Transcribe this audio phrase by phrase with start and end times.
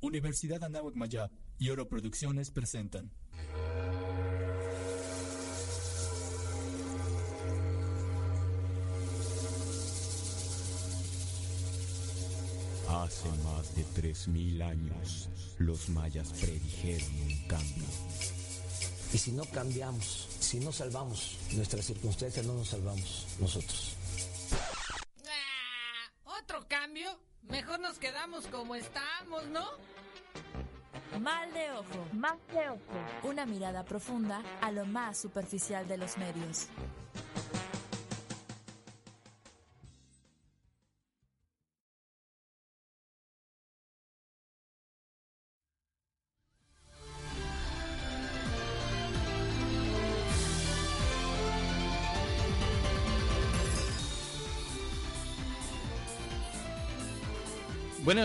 [0.00, 3.10] Universidad Anáhuac Mayab y Oro Producciones presentan.
[12.88, 15.28] Hace más de 3.000 años,
[15.58, 17.84] los mayas predijeron un cambio.
[19.12, 23.97] Y si no cambiamos, si no salvamos nuestras circunstancias, no nos salvamos nosotros.
[28.68, 29.64] Como estamos, ¿no?
[31.18, 32.06] Mal de ojo.
[32.12, 32.80] Mal de ojo.
[33.22, 36.68] Una mirada profunda a lo más superficial de los medios.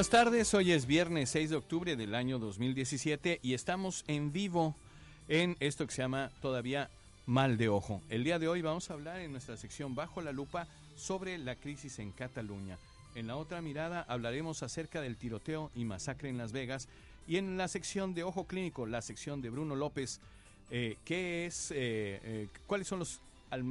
[0.04, 4.76] Buenas tardes, hoy es viernes 6 de octubre del año 2017 y estamos en vivo
[5.30, 6.90] en esto que se llama todavía
[7.26, 8.02] Mal de Ojo.
[8.10, 11.56] El día de hoy vamos a hablar en nuestra sección Bajo la Lupa sobre la
[11.56, 12.78] crisis en Cataluña.
[13.16, 16.90] En la otra mirada hablaremos acerca del tiroteo y masacre en Las Vegas.
[17.26, 20.20] Y en la sección de Ojo Clínico, la sección de Bruno López,
[20.70, 23.22] eh, ¿qué es, eh, eh, ¿cuáles son los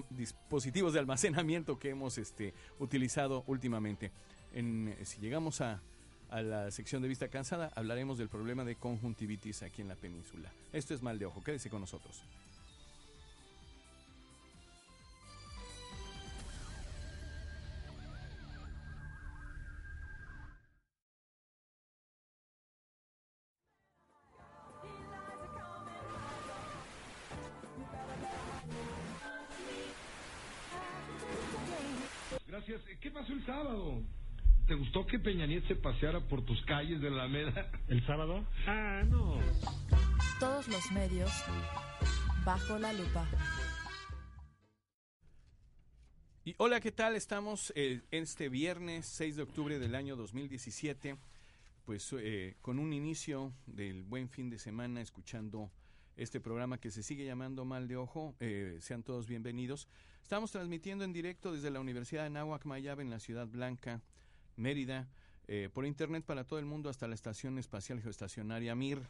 [0.08, 4.10] dispositivos de almacenamiento que hemos este, utilizado últimamente?
[4.54, 5.80] En, si llegamos a,
[6.32, 10.50] a la sección de vista cansada, hablaremos del problema de conjuntivitis aquí en la península.
[10.72, 12.22] Esto es mal de ojo, quédese con nosotros.
[35.22, 37.70] Peña Nieto se paseara por tus calles de la Alameda?
[37.86, 38.44] ¿El sábado?
[38.66, 39.38] Ah, no.
[40.40, 41.30] Todos los medios
[42.44, 43.28] bajo la lupa.
[46.44, 47.14] Y hola, ¿qué tal?
[47.14, 51.16] Estamos eh, este viernes 6 de octubre del año 2017,
[51.84, 55.70] pues eh, con un inicio del buen fin de semana escuchando
[56.16, 58.34] este programa que se sigue llamando Mal de Ojo.
[58.40, 59.86] Eh, sean todos bienvenidos.
[60.20, 64.00] Estamos transmitiendo en directo desde la Universidad de Nahuac Mayab en la Ciudad Blanca,
[64.56, 65.08] Mérida,
[65.48, 69.00] eh, por internet para todo el mundo hasta la Estación Espacial Geoestacionaria Mir.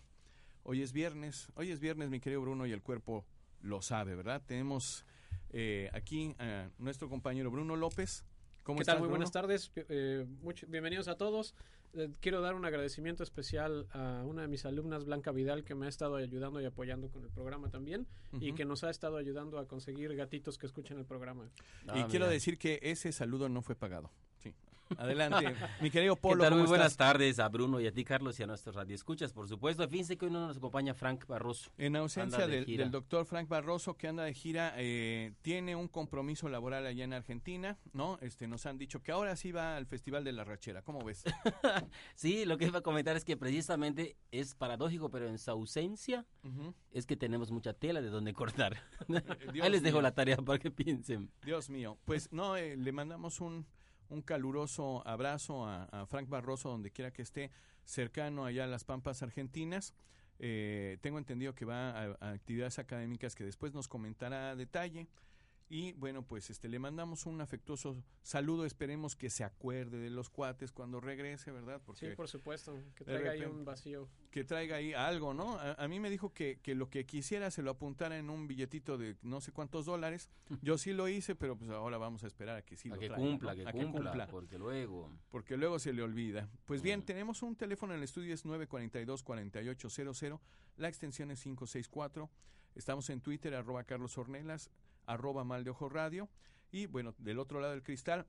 [0.65, 3.25] Hoy es viernes, hoy es viernes, mi querido Bruno, y el cuerpo
[3.61, 4.43] lo sabe, ¿verdad?
[4.47, 5.05] Tenemos
[5.51, 8.25] eh, aquí a nuestro compañero Bruno López.
[8.63, 9.01] ¿Cómo ¿Qué estás, tal?
[9.01, 9.19] Muy Bruno?
[9.19, 9.73] buenas tardes.
[9.75, 11.55] Eh, much- bienvenidos a todos.
[11.95, 15.87] Eh, quiero dar un agradecimiento especial a una de mis alumnas, Blanca Vidal, que me
[15.87, 18.07] ha estado ayudando y apoyando con el programa también
[18.41, 21.51] y que nos ha estado ayudando a conseguir gatitos que escuchen el programa.
[21.95, 24.11] y quiero decir que ese saludo no fue pagado.
[24.97, 26.37] Adelante, mi querido Polo.
[26.37, 26.51] ¿Qué tal?
[26.51, 27.09] ¿cómo Muy buenas estás?
[27.09, 29.89] tardes a Bruno y a ti, Carlos, y a nuestros radioescuchas, por supuesto.
[29.89, 31.71] Fíjense que hoy no nos acompaña Frank Barroso.
[31.79, 36.49] En ausencia de del, doctor Frank Barroso, que anda de gira, eh, tiene un compromiso
[36.49, 38.19] laboral allá en Argentina, ¿no?
[38.21, 40.83] Este, nos han dicho que ahora sí va al Festival de la Rachera.
[40.83, 41.25] ¿Cómo ves?
[42.15, 46.27] Sí, lo que iba a comentar es que precisamente es paradójico, pero en su ausencia
[46.91, 48.83] es que tenemos mucha tela de donde cortar.
[49.63, 50.03] Ahí les dejo mío.
[50.03, 51.31] la tarea para que piensen.
[51.45, 51.99] Dios mío.
[52.05, 53.67] Pues no, eh, le mandamos un,
[54.13, 57.51] un caluroso abrazo a, Frank Barroso, donde quiera que esté,
[57.85, 59.95] cercano allá a las Pampas Argentinas.
[60.39, 65.09] Eh, tengo entendido que va a, actividades académicas que después nos comentará detalle.
[65.75, 68.67] Y bueno, pues este le mandamos un afectuoso saludo.
[68.67, 71.81] Esperemos que se acuerde de los cuates cuando regrese, ¿verdad?
[71.83, 72.79] Porque Sí, por supuesto.
[72.95, 74.07] Que traiga ahí un vacío.
[74.31, 75.59] que traiga ahí algo, ¿no?
[75.59, 78.47] A, a mí me dijo que, que lo que quisiera se lo apuntara en un
[78.47, 80.29] billetito de no sé cuántos dólares.
[80.61, 83.01] Yo sí lo hice, pero pues ahora vamos a esperar a que sí a lo
[83.01, 83.63] que traiga, cumpla, ¿no?
[83.63, 85.11] que A cumpla, porque luego...
[85.31, 86.51] porque luego se le olvida.
[86.67, 87.05] Pues bien, Mm.
[87.05, 90.39] tenemos un teléfono en el estudio, es 942-4800,
[90.77, 92.29] la extensión es 564.
[92.75, 94.71] Estamos en Twitter, arroba Carlos Ornelas,
[95.13, 96.29] arroba Mal de Ojo Radio.
[96.71, 98.27] Y bueno, del otro lado del cristal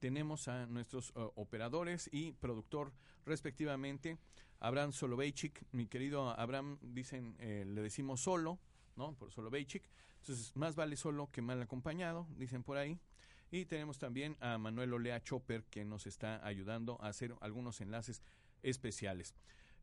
[0.00, 2.92] tenemos a nuestros eh, operadores y productor
[3.24, 4.18] respectivamente.
[4.60, 8.58] Abraham Soloveichik, mi querido Abraham, dicen, eh, le decimos solo,
[8.96, 9.14] ¿no?
[9.14, 9.88] Por Soloveichik.
[10.20, 12.98] Entonces, más vale solo que mal acompañado, dicen por ahí.
[13.50, 18.22] Y tenemos también a Manuel Olea Chopper, que nos está ayudando a hacer algunos enlaces
[18.62, 19.34] especiales.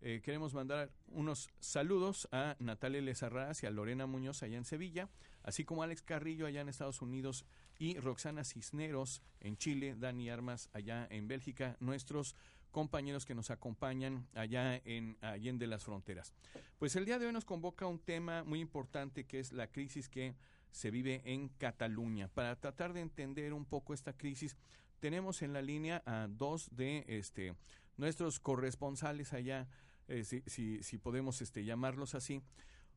[0.01, 5.09] Eh, queremos mandar unos saludos a Natalia Lezarraz y a Lorena Muñoz allá en Sevilla,
[5.43, 7.45] así como Alex Carrillo allá en Estados Unidos
[7.77, 12.35] y Roxana Cisneros en Chile, Dani Armas allá en Bélgica, nuestros
[12.71, 16.33] compañeros que nos acompañan allá en Allende las Fronteras.
[16.79, 20.09] Pues el día de hoy nos convoca un tema muy importante que es la crisis
[20.09, 20.35] que
[20.71, 22.29] se vive en Cataluña.
[22.29, 24.55] Para tratar de entender un poco esta crisis,
[24.99, 27.55] tenemos en la línea a dos de este
[27.97, 29.67] nuestros corresponsales allá
[30.07, 32.41] eh, si, si, si podemos este, llamarlos así.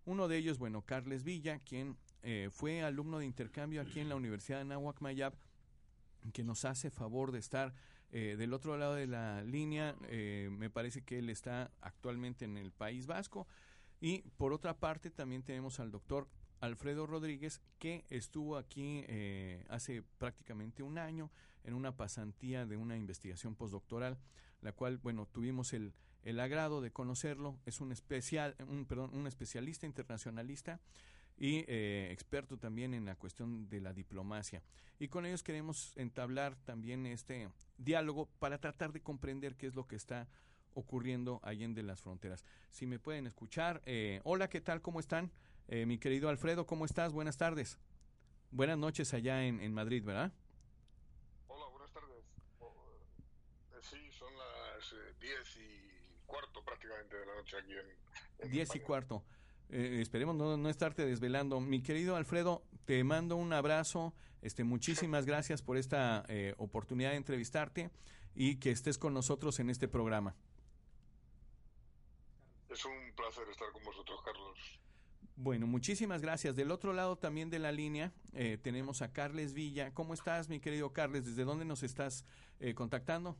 [0.05, 4.17] Uno de ellos, bueno, Carles Villa, quien eh, fue alumno de intercambio aquí en la
[4.17, 5.35] Universidad de Nahuac Mayab,
[6.33, 7.75] que nos hace favor de estar
[8.17, 9.97] eh, del otro lado de la línea.
[10.09, 13.49] Eh, me parece que él está actualmente en el País Vasco.
[14.01, 16.29] Y por otra parte, también tenemos al doctor
[16.61, 21.31] Alfredo Rodríguez, que estuvo aquí eh, hace prácticamente un año
[21.65, 24.17] en una pasantía de una investigación postdoctoral,
[24.61, 25.93] la cual, bueno, tuvimos el,
[26.25, 27.57] el agrado de conocerlo.
[27.67, 30.81] Es un especial, un, perdón, un especialista internacionalista
[31.37, 34.63] y eh, experto también en la cuestión de la diplomacia.
[34.99, 37.49] Y con ellos queremos entablar también este
[37.79, 40.29] diálogo para tratar de comprender qué es lo que está
[40.75, 42.45] ocurriendo allende las fronteras.
[42.71, 44.83] Si me pueden escuchar, eh, hola, ¿qué tal?
[44.83, 45.31] ¿Cómo están?
[45.69, 47.13] Eh, mi querido Alfredo, ¿cómo estás?
[47.13, 47.79] Buenas tardes.
[48.51, 50.33] Buenas noches allá en, en Madrid, ¿verdad?
[51.49, 52.25] Hola, buenas tardes.
[52.61, 52.73] Oh,
[53.73, 55.85] eh, sí, son las eh, diez y
[56.27, 58.85] cuarto prácticamente de la noche aquí en, en Diez y España.
[58.87, 59.25] cuarto.
[59.71, 61.61] Eh, esperemos no, no estarte desvelando.
[61.61, 64.15] Mi querido Alfredo, te mando un abrazo.
[64.43, 67.91] Este, muchísimas gracias por esta eh, oportunidad de entrevistarte
[68.35, 70.37] y que estés con nosotros en este programa.
[72.69, 74.81] Es un placer estar con vosotros, Carlos.
[75.37, 76.55] Bueno, muchísimas gracias.
[76.55, 79.93] Del otro lado también de la línea eh, tenemos a Carles Villa.
[79.95, 81.25] ¿Cómo estás, mi querido Carles?
[81.25, 82.25] ¿Desde dónde nos estás
[82.61, 83.37] eh, contactando?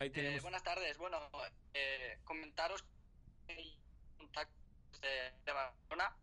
[0.00, 0.96] Ahí Eh, buenas tardes.
[0.96, 1.18] Bueno,
[1.74, 2.82] eh, comentaros
[3.46, 3.76] que hay
[4.16, 5.08] contactos de,
[5.44, 6.16] de Barcelona.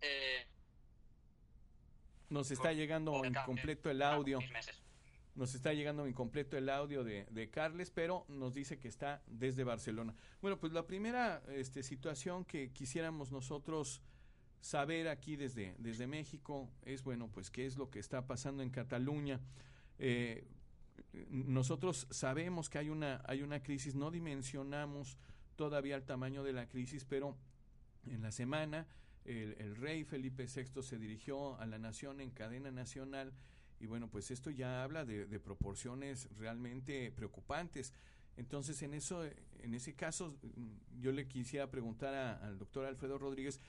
[0.00, 0.46] Eh,
[2.28, 4.38] Nos está llegando incompleto el audio.
[5.34, 9.64] Nos está llegando incompleto el audio de, de Carles, pero nos dice que está desde
[9.64, 10.14] Barcelona.
[10.40, 14.00] Bueno, pues la primera este, situación que quisiéramos nosotros
[14.60, 18.70] saber aquí desde, desde México es, bueno, pues qué es lo que está pasando en
[18.70, 19.40] Cataluña.
[19.98, 20.46] Eh,
[21.30, 25.18] nosotros sabemos que hay una, hay una crisis, no dimensionamos
[25.56, 27.36] todavía el tamaño de la crisis, pero
[28.06, 28.86] en la semana
[29.24, 33.32] el, rey Felipe VI se dirigió a la nación en cadena nacional
[33.78, 37.92] y bueno, pues esto ya habla de, proporciones realmente preocupantes.
[38.36, 40.36] Entonces, en eso, en ese caso,
[41.00, 43.60] yo le quisiera preguntar al doctor Alfredo Rodríguez,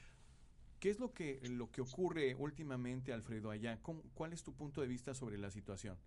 [0.79, 3.81] ¿qué es lo que, lo que ocurre últimamente, Alfredo, allá?
[3.81, 5.97] ¿Cómo- ¿Cuál es tu punto de vista sobre la situación?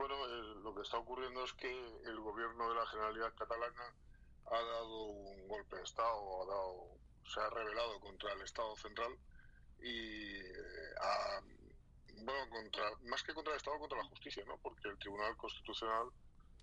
[0.00, 1.70] Bueno, eh, lo que está ocurriendo es que
[2.06, 3.94] el gobierno de la Generalidad Catalana
[4.46, 6.86] ha dado un golpe de Estado, ha dado,
[7.28, 9.14] se ha rebelado contra el Estado central
[9.82, 10.94] y eh,
[12.24, 14.56] bueno, contra, más que contra el Estado, contra la justicia, ¿no?
[14.56, 16.08] Porque el Tribunal Constitucional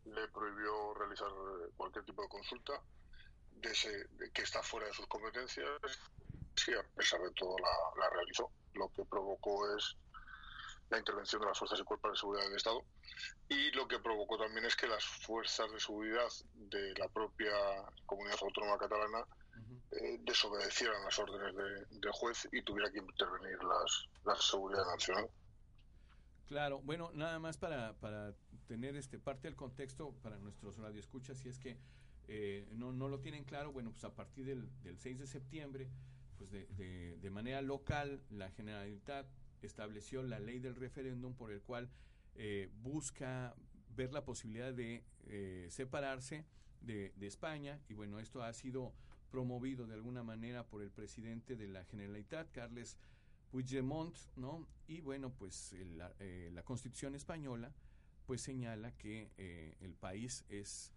[0.05, 2.81] le prohibió realizar eh, cualquier tipo de consulta
[3.51, 5.69] de ese, que está fuera de sus competencias.
[6.55, 8.49] Sí, a pesar de todo la, la realizó.
[8.73, 9.95] Lo que provocó es
[10.89, 12.85] la intervención de las fuerzas y cuerpos de seguridad del Estado
[13.49, 17.51] y lo que provocó también es que las fuerzas de seguridad de la propia
[18.05, 19.25] comunidad autónoma catalana
[19.91, 25.29] eh, desobedecieran las órdenes de- del juez y tuviera que intervenir las, la seguridad nacional.
[26.45, 28.33] Claro, bueno, nada más para, para
[28.67, 31.77] tener este parte del contexto para nuestros radioescuchas, si es que
[32.29, 35.89] eh, no, no lo tienen claro, bueno, pues a partir del, del 6 de septiembre,
[36.37, 39.27] pues de, de, de manera local, la Generalitat
[39.65, 41.89] estableció la ley del referéndum por el cual
[42.35, 43.55] eh, busca
[43.97, 46.45] ver la posibilidad de eh, separarse
[46.81, 48.93] de, España y bueno, esto ha sido
[49.31, 52.97] promovido de alguna manera por el presidente de la Generalitat, Carles
[53.51, 54.65] Puigdemont, ¿no?
[54.87, 57.73] Y bueno, pues la, eh, la Constitución española
[58.25, 60.93] pues señala que eh, el país es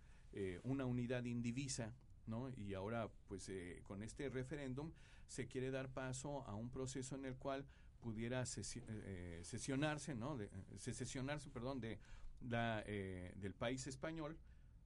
[0.63, 1.93] una unidad indivisa,
[2.27, 2.51] ¿no?
[2.51, 3.51] Y ahora pues
[3.83, 4.93] con este referéndum
[5.27, 7.67] se quiere dar paso a un proceso en el cual
[8.01, 10.37] pudiera sesi- eh, sesionarse, ¿no?
[10.37, 11.99] De, secesionarse, perdón, de
[12.41, 14.37] la, eh, del país español.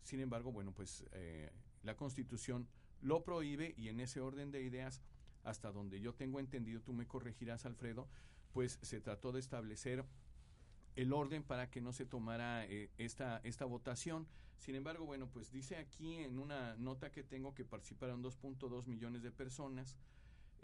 [0.02, 1.50] Sin embargo, bueno, pues eh,
[1.82, 2.68] la Constitución
[3.00, 5.02] lo prohíbe y en ese orden de ideas,
[5.44, 8.08] hasta donde yo tengo entendido, tú me corregirás, Alfredo,
[8.52, 10.04] pues se trató de establecer
[10.96, 14.26] el orden para que no se tomara eh, esta, esta votación.
[14.58, 19.22] Sin embargo, bueno, pues dice aquí en una nota que tengo que participaron 2.2 millones
[19.22, 19.96] de personas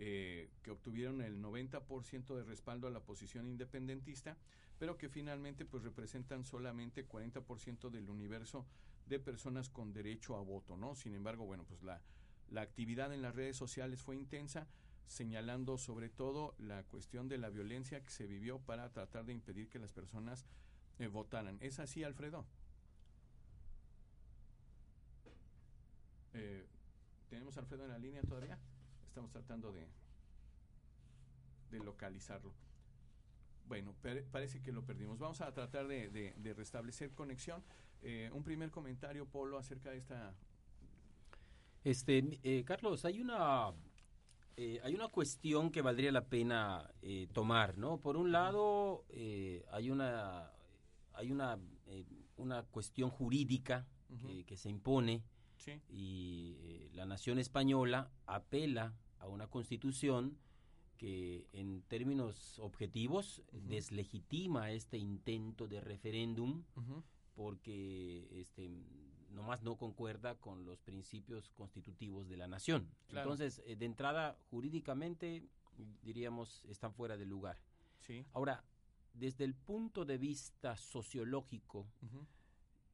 [0.02, 4.38] eh, que obtuvieron el 90% de respaldo a la posición independentista,
[4.78, 8.64] pero que finalmente pues representan solamente 40% del universo
[9.04, 10.94] de personas con derecho a voto, ¿no?
[10.94, 12.00] Sin embargo, bueno, pues la,
[12.48, 14.66] la actividad en las redes sociales fue intensa,
[15.06, 19.68] señalando sobre todo la cuestión de la violencia que se vivió para tratar de impedir
[19.68, 20.46] que las personas
[20.98, 21.58] eh, votaran.
[21.60, 22.46] ¿Es así, Alfredo?
[26.32, 26.64] Eh,
[27.28, 28.58] ¿Tenemos a Alfredo en la línea todavía?
[29.10, 29.88] Estamos tratando de,
[31.72, 32.52] de localizarlo.
[33.66, 35.18] Bueno, pare- parece que lo perdimos.
[35.18, 37.60] Vamos a tratar de, de- de restablecer conexión.
[38.02, 40.32] Eh, un primer comentario, Polo, acerca de esta...
[41.82, 43.72] Este, eh, Carlos, hay una
[44.56, 47.98] eh, hay una cuestión que valdría la pena eh, tomar, ¿no?
[47.98, 49.04] Por un lado,
[49.72, 50.52] hay una
[51.14, 51.58] hay una
[52.36, 53.86] una cuestión jurídica
[54.20, 55.22] que, que se impone
[55.60, 55.80] Sí.
[55.88, 60.38] y eh, la nación española apela a una constitución
[60.96, 66.64] que en términos objetivos deslegitima este intento de referéndum
[67.34, 68.70] porque este
[69.30, 72.90] nomás no concuerda con los principios constitutivos de la nación.
[73.06, 73.30] Claro.
[73.30, 75.48] Entonces, eh, de entrada, jurídicamente,
[76.02, 77.56] diríamos, están fuera de lugar.
[78.00, 78.26] Sí.
[78.32, 78.64] Ahora,
[79.14, 82.26] desde el punto de vista sociológico, Ujú.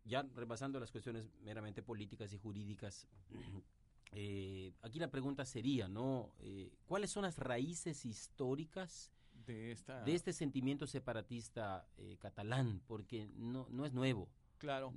[0.06, 3.06] Ya rebasando las cuestiones meramente políticas y jurídicas,
[4.12, 6.32] eh, aquí la pregunta sería, ¿no?
[6.40, 9.12] Eh, ¿Cuáles son las raíces históricas
[9.46, 10.02] De esta...
[10.04, 12.80] de este sentimiento separatista eh, catalán?
[12.86, 14.28] Porque no, no es nuevo.
[14.58, 14.92] Claro.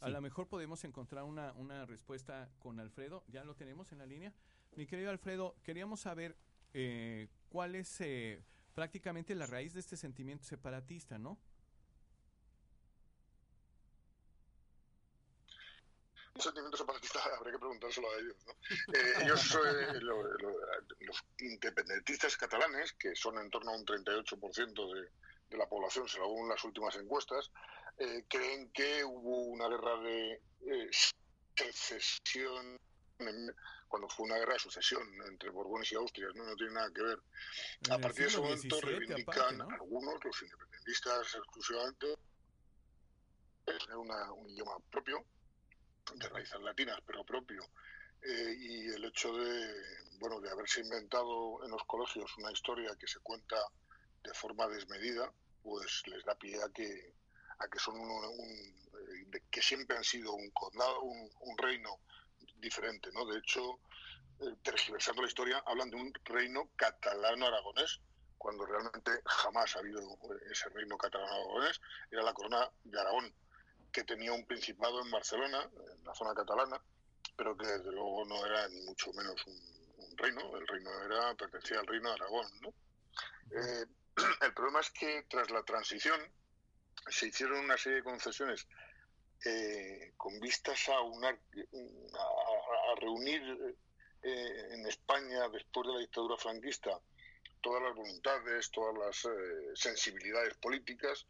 [0.00, 0.12] A Sí.
[0.12, 3.24] lo mejor podemos encontrar una, una respuesta con Alfredo.
[3.28, 4.32] ¿Ya lo tenemos en la línea?
[4.74, 6.34] Mi querido Alfredo, queríamos saber
[6.72, 8.42] eh, cuál es eh,
[8.74, 11.38] prácticamente la raíz de este sentimiento separatista, ¿no?
[16.34, 18.36] Un sentimiento separatista habría que preguntárselo a ellos.
[18.46, 18.52] ¿no?
[18.94, 20.60] Eh, ellos, eh, lo- lo-
[21.00, 25.10] los independentistas catalanes, que son en torno a un 38% de,
[25.50, 27.50] de la población, según las últimas encuestas,
[27.98, 30.90] eh, creen que hubo una guerra de eh,
[31.54, 32.78] secesión
[33.86, 37.02] cuando fue una guerra de sucesión entre Borbones y Austrias, no, no tiene nada que
[37.02, 37.18] ver.
[37.90, 39.68] A partir de ese momento reivindican aparte, ¿no?
[39.70, 42.16] algunos, los independentistas exclusivamente,
[43.64, 45.24] tener una- un idioma propio,
[46.14, 47.62] de raíces latinas, pero propio.
[48.22, 49.74] Eh, y el hecho de,
[50.18, 53.56] bueno, de haberse inventado en los colegios una historia que se cuenta
[54.22, 55.32] de forma desmedida,
[55.62, 57.14] pues les da pie a que,
[57.58, 58.24] a que son un,
[59.34, 62.00] eh, que siempre han sido un condado, un, un reino
[62.56, 63.26] diferente, ¿no?
[63.26, 63.80] De hecho,
[64.40, 68.00] eh, tergiversando la historia, hablan de un reino catalano-aragonés,
[68.38, 71.80] cuando realmente jamás ha habido eh, ese reino catalano-aragonés,
[72.10, 73.34] era la corona de Aragón,
[73.92, 76.82] que tenía un principado en Barcelona, en la zona catalana,
[77.36, 81.80] pero que desde luego no era ni mucho menos un, reino, el reino era pertenecía
[81.80, 82.46] al reino de Aragón.
[83.50, 83.86] Eh,
[84.42, 86.20] el problema es que tras la transición
[87.08, 88.66] se hicieron una serie de concesiones
[89.44, 91.40] eh, con vistas a, unar-
[93.00, 93.42] reunir
[94.22, 97.00] eh, en España, después de la dictadura franquista,
[97.60, 101.26] todas las voluntades, todas las eh, sensibilidades políticas,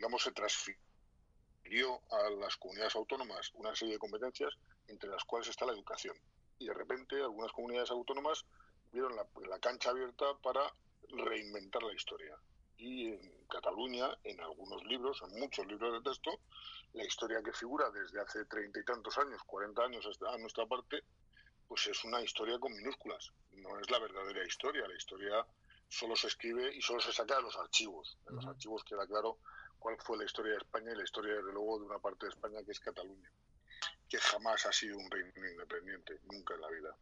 [0.00, 4.54] digamos, se transfirió a las comunidades autónomas una serie de competencias,
[4.86, 6.16] entre las cuales está la educación.
[6.58, 8.46] Y de repente algunas comunidades autónomas
[8.92, 10.62] vieron la, la cancha abierta para
[11.10, 12.34] reinventar la historia.
[12.78, 16.30] Y en Cataluña, en algunos libros, en muchos libros de texto,
[16.94, 20.64] la historia que figura desde hace treinta y tantos años, cuarenta años hasta- a nuestra
[20.64, 21.04] parte,
[21.68, 23.32] pues es una historia con minúsculas.
[23.50, 24.88] No es la verdadera historia.
[24.88, 25.46] La historia
[25.88, 28.16] solo se escribe y solo se saca de los archivos.
[28.30, 29.40] En los archivos queda claro
[29.80, 32.30] cuál fue la historia de España y la historia, desde luego, de una parte de
[32.30, 33.30] España que es Cataluña,
[34.08, 36.96] que jamás ha sido un reino independiente, nunca en la vida.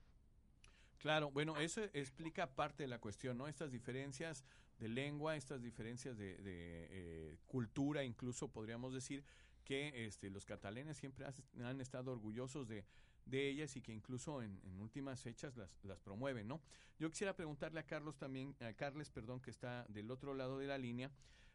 [0.99, 3.47] Claro, bueno, eso explica parte de la cuestión, ¿no?
[3.47, 4.44] Estas diferencias
[4.78, 9.25] de lengua, estas diferencias de, de, eh, cultura, incluso podríamos decir
[9.64, 12.85] que este, los catalanes siempre has- han estado orgullosos de,
[13.26, 16.61] de ellas y que incluso en, en últimas fechas las, las promueven, ¿no?
[16.99, 20.66] Yo quisiera preguntarle a Carlos también, a Carles, perdón, que está del otro lado de
[20.66, 21.12] la línea,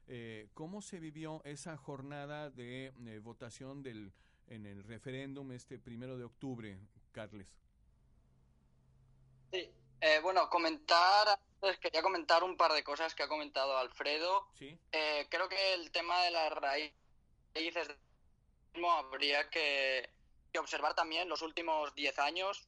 [0.07, 4.12] eh, ¿cómo se vivió esa jornada de eh, votación del,
[4.48, 6.77] en el referéndum este primero de octubre,
[7.12, 7.48] Carles?
[9.51, 9.69] Sí,
[10.01, 14.48] eh, bueno, comentar, antes quería comentar un par de cosas que ha comentado Alfredo.
[14.57, 14.77] Sí.
[14.91, 16.93] Eh, creo que el tema de las raíces
[18.89, 20.10] habría que,
[20.51, 22.67] que observar también los últimos 10 años,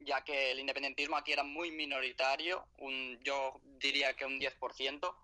[0.00, 5.14] ya que el independentismo aquí era muy minoritario, un, yo diría que un 10%,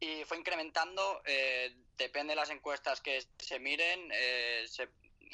[0.00, 4.88] y fue incrementando, eh, depende de las encuestas que se miren, eh, se,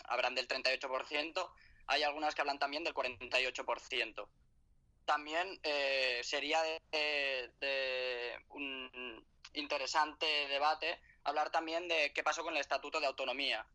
[0.04, 1.50] habrán del 38%,
[1.86, 4.28] hay algunas que hablan también del 48%
[5.04, 6.80] también eh, sería de,
[7.60, 13.66] de- un interesante debate hablar también de qué pasó con el Estatuto de Autonomía,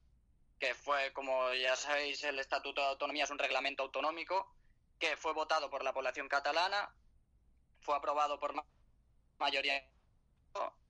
[0.60, 4.56] que fue, como ya sabéis, el Estatuto de Autonomía es un reglamento autonómico
[5.00, 6.96] que fue votado por la población catalana,
[7.82, 8.66] fue aprobado por ma-
[9.38, 9.84] mayoría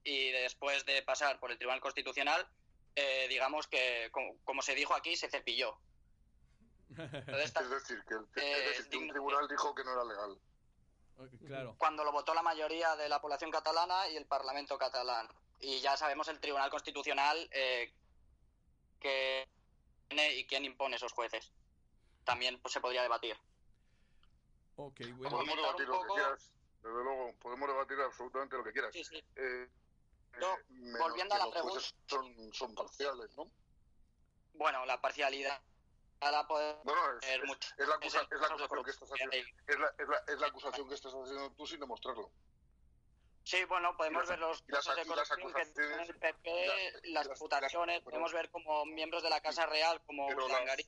[0.04, 2.46] y después de pasar por el Tribunal Constitucional,
[2.94, 5.78] eh, digamos que, como, como se dijo aquí, se cepilló.
[6.90, 10.04] Entonces, Es decir, que, el- Eh, es decir, que un tribunal dijo que no era
[10.04, 10.38] legal.
[11.46, 11.74] Claro.
[11.78, 15.26] cuando lo votó la mayoría de la población catalana y el Parlamento catalán.
[15.60, 17.90] Y ya sabemos el Tribunal Constitucional eh,
[19.00, 19.48] que
[20.08, 21.52] tiene y quién impone esos jueces.
[22.24, 23.34] También pues, se podría debatir.
[24.76, 26.52] Ok, Podemos Comentar debatir un lo que poco- quieras,
[26.86, 28.92] desde luego, podemos debatir absolutamente lo que quieras.
[28.92, 29.16] Sí, sí.
[29.36, 29.68] Eh,
[30.34, 33.50] eh, volviendo a la pregunta- son, son parciales, ¿no?
[34.54, 35.60] Bueno, la parcialidad
[36.20, 37.68] es, es- mucho.
[37.76, 39.28] es la, acusa- es es la caso de acusación que estás corrupción.
[39.28, 39.62] haciendo.
[39.66, 42.30] Es la, es, la, es la acusación que estás haciendo tú sin demostrarlo.
[43.44, 46.50] Sí, bueno, podemos las- ver los casos de corrupción que tiene el PP,
[47.04, 50.86] y las- las las- podemos ver como miembros de la Casa Real, como Urdangarín,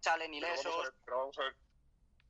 [0.00, 0.82] salen Pero vamos, a ilesos.
[0.84, 1.56] ver, pero vamos a ver,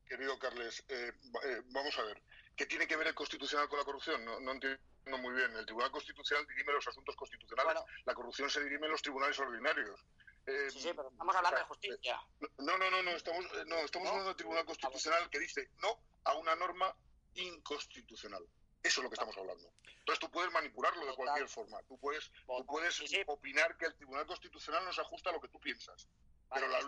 [0.07, 1.11] querido Carles, eh,
[1.43, 2.23] eh, vamos a ver.
[2.57, 4.25] ¿Qué tiene que ver el Constitucional con la corrupción?
[4.25, 4.81] No, no entiendo
[5.19, 5.55] muy bien.
[5.55, 7.73] El Tribunal Constitucional dirime los asuntos constitucionales.
[7.75, 7.85] Bueno.
[8.03, 10.03] La corrupción se dirime en los tribunales ordinarios.
[10.47, 12.19] Eh, Sí, sí, pero estamos hablando o de sea, justicia.
[12.57, 14.09] No, no, no, no, estamos, eh, no, estamos ¿No?
[14.09, 16.95] hablando del Tribunal Constitucional que dice no a una norma
[17.35, 18.43] inconstitucional.
[18.81, 19.71] Eso es lo que estamos hablando.
[19.99, 21.83] Entonces tú puedes manipularlo de cualquier forma.
[21.83, 25.49] Tú puedes, tú puedes opinar que el Tribunal Constitucional no se ajusta a lo que
[25.49, 26.07] tú piensas.
[26.53, 26.87] Pero la, ley,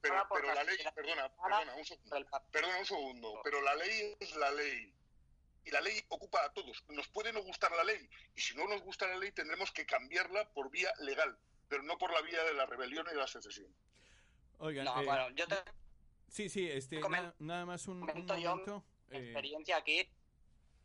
[0.00, 4.50] pero, la ley, perdona, perdona, un segundo, perdona un segundo, pero la ley es la
[4.52, 4.92] ley.
[5.66, 6.82] Y la ley ocupa a todos.
[6.88, 8.08] Nos puede no gustar la ley.
[8.34, 11.96] Y si no nos gusta la ley, tendremos que cambiarla por vía legal, pero no
[11.98, 13.74] por la vía de la rebelión y de la secesión.
[14.58, 15.56] Oigan, No, eh, bueno, yo te
[16.28, 18.84] sí, sí, este, na- nada más un, un yo momento.
[19.10, 20.08] eh, experiencia aquí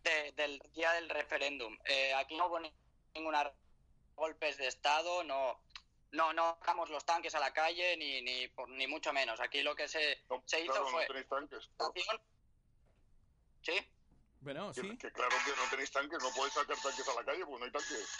[0.03, 1.77] de- del día del referéndum.
[1.86, 2.74] Eh, aquí no hubo ni-
[3.13, 3.51] ninguna
[4.15, 5.62] golpes de Estado, no
[6.11, 9.39] no no sacamos los tanques a la calle ni ni, por- ni mucho menos.
[9.39, 11.69] Aquí lo que se, No, se hizo claro, fue no tenéis tanques.
[11.77, 12.21] claro.
[13.61, 13.73] Sí,
[14.41, 14.97] bueno, Que, sí.
[14.97, 17.65] que claro que no tenéis tanques, no podéis sacar tanques a la calle porque no
[17.65, 18.17] hay tanques.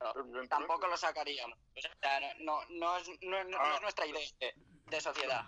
[0.00, 0.48] evidentemente.
[0.48, 1.58] tampoco lo sacaríamos.
[1.76, 3.74] O sea, no, no, es, no, no Ah.
[3.76, 4.54] es nuestra idea de,
[4.86, 5.44] de sociedad.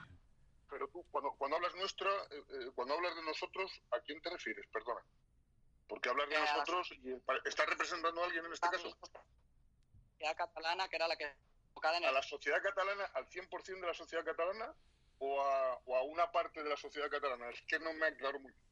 [0.70, 4.30] Pero tú, cuando, cuando hablas nuestra, eh, eh, cuando hablas de nosotros, ¿a quién te
[4.30, 4.66] refieres?
[4.72, 5.02] Perdona.
[5.88, 7.12] Porque hablar de Eh, nosotros y
[7.48, 8.96] ¿estás representando a alguien en este caso?
[10.20, 11.34] La catalana, que era la que
[11.72, 14.74] enfocada en ¿A la sociedad catalana, al 100% de la sociedad catalana
[15.18, 17.48] o a, o a una parte de la sociedad catalana?
[17.50, 18.64] Es que no me aclaro muy bien.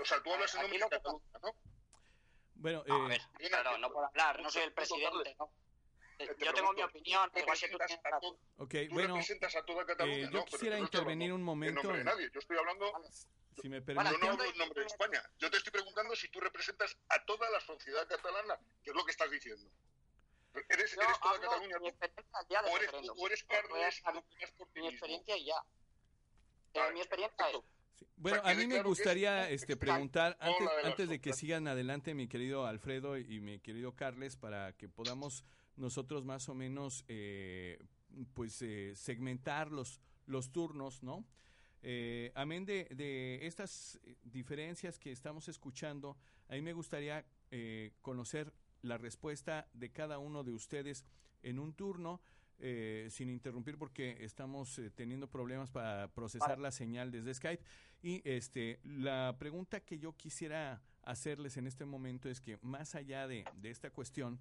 [0.00, 1.56] O sea, tú hablas en nombre de Cataluña, ¿no?
[2.54, 5.50] Bueno, No, a eh, ver, Mira, claro, no puedo hablar, no soy el presidente, ¿no?
[6.18, 8.94] Te Yo pregunto, tengo mi opinión, ¿tú igual que tú tienes a todo- ok, tú
[8.94, 10.30] bueno, representas a toda Cataluña, eh, ¿no?
[10.30, 11.82] yo quisiera no intervenir hablando un En momento.
[11.82, 12.30] nombre de en- nadie.
[12.32, 12.92] Yo estoy hablando
[13.60, 15.22] si me Bueno, Yo no hablo en nombre de España.
[15.38, 19.04] Yo te estoy preguntando si tú representas a toda la sociedad catalana, que es lo
[19.04, 19.68] que estás diciendo.
[20.54, 21.86] ¿Eres, eres toda hablo Cataluña tú?
[21.86, 24.90] experiencia al día del ¿O eres, o eres opinas por ti Mi mismo?
[24.90, 25.56] experiencia y ya.
[26.74, 27.56] Eh, Vale, mi experiencia es...
[27.98, 28.06] Sí.
[28.16, 32.66] Bueno, a mí me gustaría este, preguntar, antes, antes de que sigan adelante mi querido
[32.66, 35.44] Alfredo y mi querido Carles, para que podamos
[35.76, 37.78] nosotros más o menos eh,
[38.34, 41.24] pues eh, segmentar los, los turnos, ¿no?
[41.82, 46.16] Eh, amén de, de estas eh, diferencias que estamos escuchando,
[46.48, 48.52] a mí me gustaría eh, conocer
[48.82, 51.04] la respuesta de cada uno de ustedes
[51.42, 52.20] en un turno,
[52.58, 57.64] eh, sin interrumpir porque estamos eh, teniendo problemas para procesar la señal desde Skype.
[58.02, 63.26] Y este, la pregunta que yo quisiera hacerles en este momento es que más allá
[63.26, 64.38] de, de esta cuestión,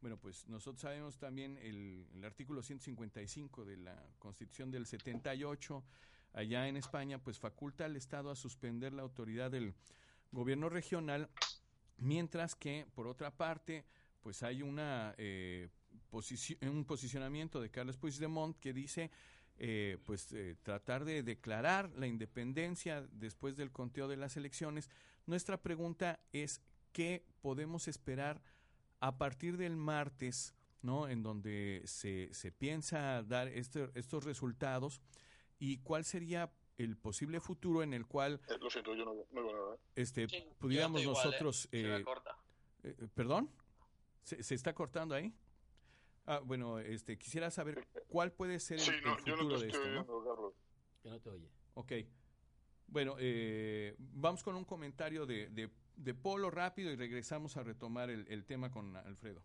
[0.00, 5.84] bueno, pues nosotros sabemos también el, el artículo 155 de la Constitución del 78,
[6.32, 9.74] allá en España, pues faculta al Estado a suspender la autoridad del
[10.32, 11.28] gobierno regional,
[12.00, 13.84] mientras que, por otra parte,
[14.20, 15.68] pues hay una eh,
[16.62, 19.10] un posicionamiento de Carles Puigdemont que dice
[19.58, 24.88] eh, pues eh, tratar de declarar la independencia después del conteo de las elecciones.
[25.26, 28.42] Nuestra pregunta es qué podemos esperar
[29.00, 31.08] a partir del martes, ¿no?
[31.08, 35.00] En donde se, se piensa dar este- estos resultados
[35.58, 36.50] y cuál sería
[36.84, 39.74] el posible futuro en el cual Eh, lo siento, yo no, no veo nada.
[39.74, 39.78] ¿eh?
[39.96, 41.06] este Sí, pudiéramos ¿eh?
[41.06, 42.36] nosotros Se me eh, corta.
[42.82, 43.50] eh, ¿Perdón?
[44.22, 45.34] ¿Se, se está cortando ahí?
[46.26, 49.58] Ah, bueno, este, quisiera saber cuál puede ser el, Sí, no, el yo no futuro
[49.58, 50.00] te de esto, ¿no?
[50.00, 50.54] oyendo,
[51.04, 51.50] no te oye.
[51.74, 51.92] Ok.
[52.86, 58.10] Bueno, eh, vamos con un comentario de, de, de Polo rápido y regresamos a retomar
[58.10, 59.42] el, el tema con Alfredo.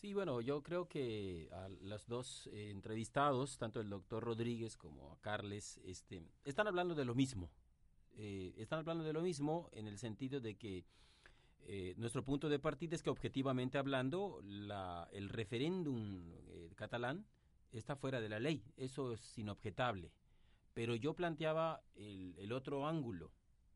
[0.00, 1.50] Sí, bueno, yo creo que
[1.82, 7.04] los dos eh, entrevistados, tanto el doctor Rodríguez como a Carles, este, están hablando de
[7.04, 7.50] lo mismo.
[8.12, 10.86] Eh, están hablando de lo mismo en el sentido de que
[11.66, 16.32] eh, nuestro punto de partida es que objetivamente hablando, la, el referéndum
[16.76, 17.26] catalán
[17.70, 18.64] está fuera de la ley.
[18.78, 20.14] Eso es inobjetable.
[20.72, 23.32] Pero yo planteaba el otro ángulo,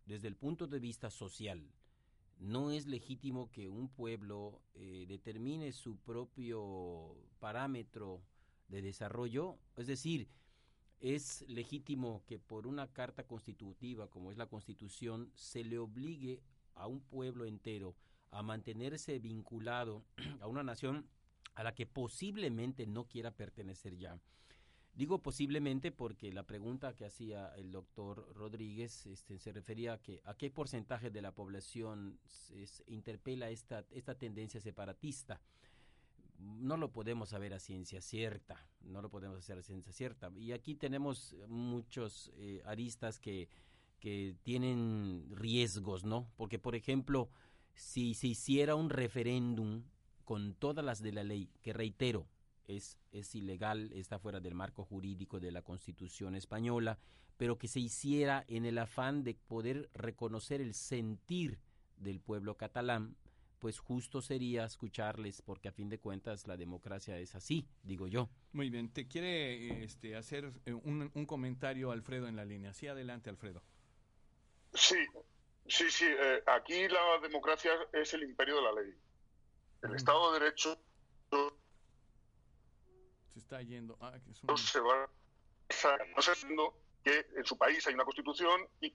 [0.07, 1.71] desde el punto de vista social
[2.39, 8.23] no es legítimo que un pueblo eh, determine su propio parámetro
[8.69, 9.59] de desarrollo.
[9.77, 10.29] Es decir,
[11.01, 16.41] es legítimo que por una carta constitutiva como es la Constitución se le obligue
[16.75, 17.95] a un pueblo entero
[18.31, 20.05] a mantenerse vinculado
[20.41, 21.07] a una nación
[21.55, 24.19] a la que posiblemente no quiera pertenecer ya.
[24.95, 30.21] Digo posiblemente porque la pregunta que hacía el doctor Rodríguez este, se refería a, que,
[30.25, 35.41] a qué porcentaje de la población se, interpela esta, esta tendencia separatista.
[36.39, 40.31] No lo podemos saber a ciencia cierta, no lo podemos hacer a ciencia cierta.
[40.37, 43.49] Y aquí tenemos muchos eh, aristas que,
[43.99, 46.29] que tienen riesgos, ¿no?
[46.37, 47.31] Porque, por ejemplo,
[47.75, 49.83] si se hiciera un referéndum
[50.25, 52.29] con todas las de la ley, que reitero,
[52.67, 56.99] es, es ilegal, está fuera del marco jurídico de la Constitución española,
[57.37, 61.59] pero que se hiciera en el afán de poder reconocer el sentir
[61.97, 63.17] del pueblo catalán,
[63.59, 68.29] pues justo sería escucharles, porque a fin de cuentas la democracia es así, digo yo.
[68.53, 72.75] Muy bien, te quiere este, hacer eh, un, un comentario Alfredo en la línea.
[72.75, 73.63] Sí, adelante Alfredo.
[74.75, 74.99] Sí,
[75.67, 76.05] sí, sí.
[76.07, 78.95] Eh, aquí la democracia es el imperio de la ley.
[79.83, 80.79] El Estado de Derecho
[83.35, 83.99] se está yendo.
[84.01, 85.11] Ah, que no se va
[86.15, 86.33] no sé,
[87.03, 88.95] que en su país hay una constitución y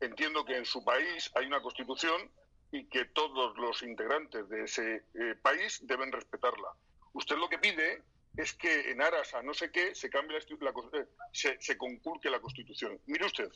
[0.00, 2.30] entiendo que en su país hay una constitución
[2.70, 6.68] y que todos los integrantes de ese eh, país deben respetarla.
[7.14, 8.02] Usted lo que pide
[8.36, 11.76] es que en aras a no sé qué se cambie la, la eh, se, se
[11.76, 13.00] conculque la constitución.
[13.06, 13.50] Mire usted,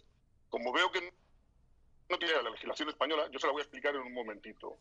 [0.49, 1.13] como veo que
[2.09, 4.79] no tiene la legislación española, yo se la voy a explicar en un momentito.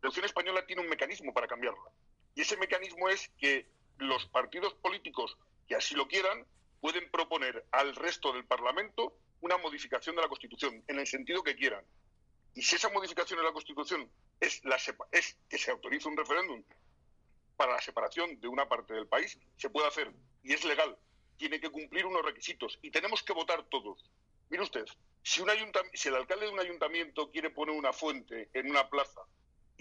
[0.00, 1.90] La legislación española tiene un mecanismo para cambiarla.
[2.34, 3.66] Y ese mecanismo es que
[3.98, 6.46] los partidos políticos que así lo quieran
[6.80, 11.56] pueden proponer al resto del Parlamento una modificación de la Constitución, en el sentido que
[11.56, 11.84] quieran.
[12.54, 14.76] Y si esa modificación de la Constitución es, la
[15.10, 16.62] es que se autorice un referéndum
[17.56, 20.96] para la separación de una parte del país, se puede hacer y es legal.
[21.36, 24.04] Tiene que cumplir unos requisitos y tenemos que votar todos.
[24.50, 24.84] Mire usted,
[25.22, 25.50] si, un
[25.94, 29.22] si el alcalde de un ayuntamiento quiere poner una fuente en una plaza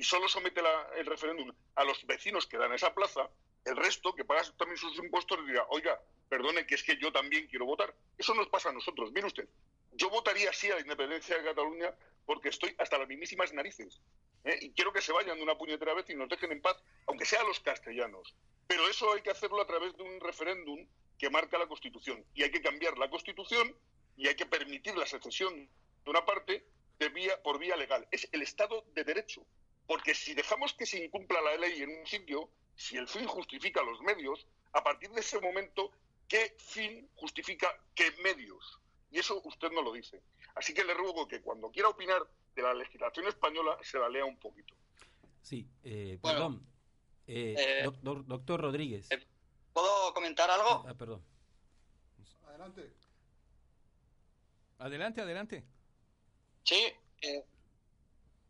[0.01, 3.29] y solo somete la, el referéndum a los vecinos que dan esa plaza,
[3.65, 7.45] el resto, que paga también sus impuestos, dirá, oiga, perdone que es que yo también
[7.45, 7.93] quiero votar.
[8.17, 9.11] Eso nos pasa a nosotros.
[9.11, 9.47] Mire usted,
[9.91, 11.93] yo votaría sí a la independencia de Cataluña
[12.25, 14.01] porque estoy hasta las mismísimas narices.
[14.43, 14.57] ¿eh?
[14.61, 17.25] Y quiero que se vayan de una puñetera vez y nos dejen en paz, aunque
[17.25, 18.33] sea los castellanos.
[18.65, 20.83] Pero eso hay que hacerlo a través de un referéndum
[21.19, 22.25] que marca la Constitución.
[22.33, 23.77] Y hay que cambiar la Constitución
[24.17, 25.69] y hay que permitir la secesión
[26.03, 26.65] de una parte
[26.97, 28.07] de vía, por vía legal.
[28.09, 29.45] Es el Estado de Derecho.
[29.87, 33.83] Porque si dejamos que se incumpla la ley en un sitio, si el fin justifica
[33.83, 35.91] los medios, a partir de ese momento,
[36.27, 38.79] ¿qué fin justifica qué medios?
[39.11, 40.21] Y eso usted no lo dice.
[40.55, 42.21] Así que le ruego que cuando quiera opinar
[42.55, 44.73] de la legislación española se la lea un poquito.
[45.41, 46.65] Sí, eh, perdón.
[47.27, 49.09] Eh, Eh, doctor, doctor Rodríguez.
[49.73, 50.85] ¿Puedo comentar algo?
[50.87, 51.23] Ah, perdón.
[52.47, 52.93] Adelante.
[54.79, 55.63] Adelante, adelante.
[56.63, 56.93] Sí.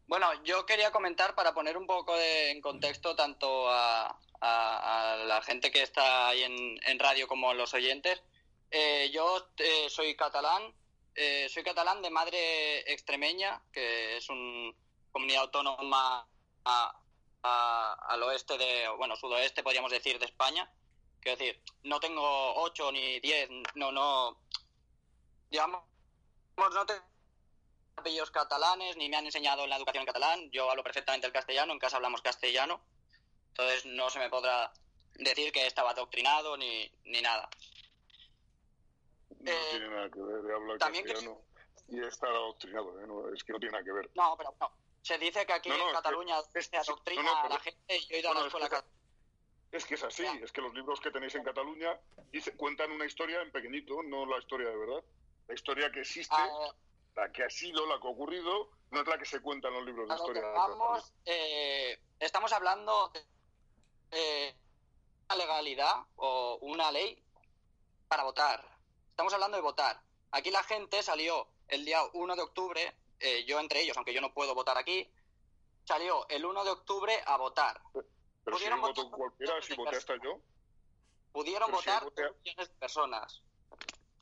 [0.08, 5.16] Bueno, yo quería comentar para poner un poco de- en contexto tanto a, a- a
[5.18, 8.22] la gente que está ahí en, en radio como los oyentes.
[8.72, 10.74] Eh, yo eh, soy catalán,
[11.16, 14.74] eh, soy catalán de madre extremeña, que es una
[15.12, 16.28] comunidad autónoma
[16.66, 16.98] a-
[17.44, 20.72] al oeste de, bueno, sudoeste podríamos decir de España.
[21.22, 24.38] Quiero decir, no tengo ocho ni diez, no, no,
[25.50, 25.82] digamos,
[26.58, 27.02] no tengo
[28.02, 30.50] apellidos catalanes, ni me han enseñado en la educación en catalán.
[30.52, 32.82] Yo hablo perfectamente el castellano, en casa hablamos castellano.
[33.50, 34.72] Entonces no se me podrá
[35.16, 37.50] decir que estaba adoctrinado ni, ni nada.
[39.40, 41.42] No tiene nada que ver de hablar Eh, también castellano
[41.88, 43.00] y estar adoctrinado.
[43.02, 43.08] ¿eh?
[43.08, 44.10] No, es que no tiene nada que ver.
[44.16, 44.72] No, pero no.
[45.02, 47.98] Se dice que aquí No, en es que- Cataluña es- se adoctrina a la gente
[47.98, 48.98] y yo he ido a la es escuela que- catalana.
[49.72, 51.98] Es que es así, es que los libros que tenéis en Cataluña
[52.30, 55.02] dice, cuentan una historia en pequeñito, no la historia de verdad.
[55.48, 56.74] La historia que existe, Ah,
[57.16, 59.74] la que ha sido, la que ha ocurrido, no es la que se cuenta en
[59.76, 60.42] los libros de historia.
[60.52, 63.12] vamos, eh, estamos hablando
[64.10, 64.56] de
[65.30, 67.22] una legalidad o una ley
[68.08, 68.64] para votar.
[69.10, 70.02] Estamos hablando de votar.
[70.32, 74.22] Aquí la gente salió el día 1 de octubre, eh, yo entre ellos, aunque yo
[74.22, 75.10] no puedo votar aquí,
[75.86, 77.82] salió el 1 de octubre a votar.
[77.94, 80.40] Pero pudieron votar cualquiera, si voté hasta yo.
[81.32, 83.42] Pudieron Pero si votar voté- millones de personas.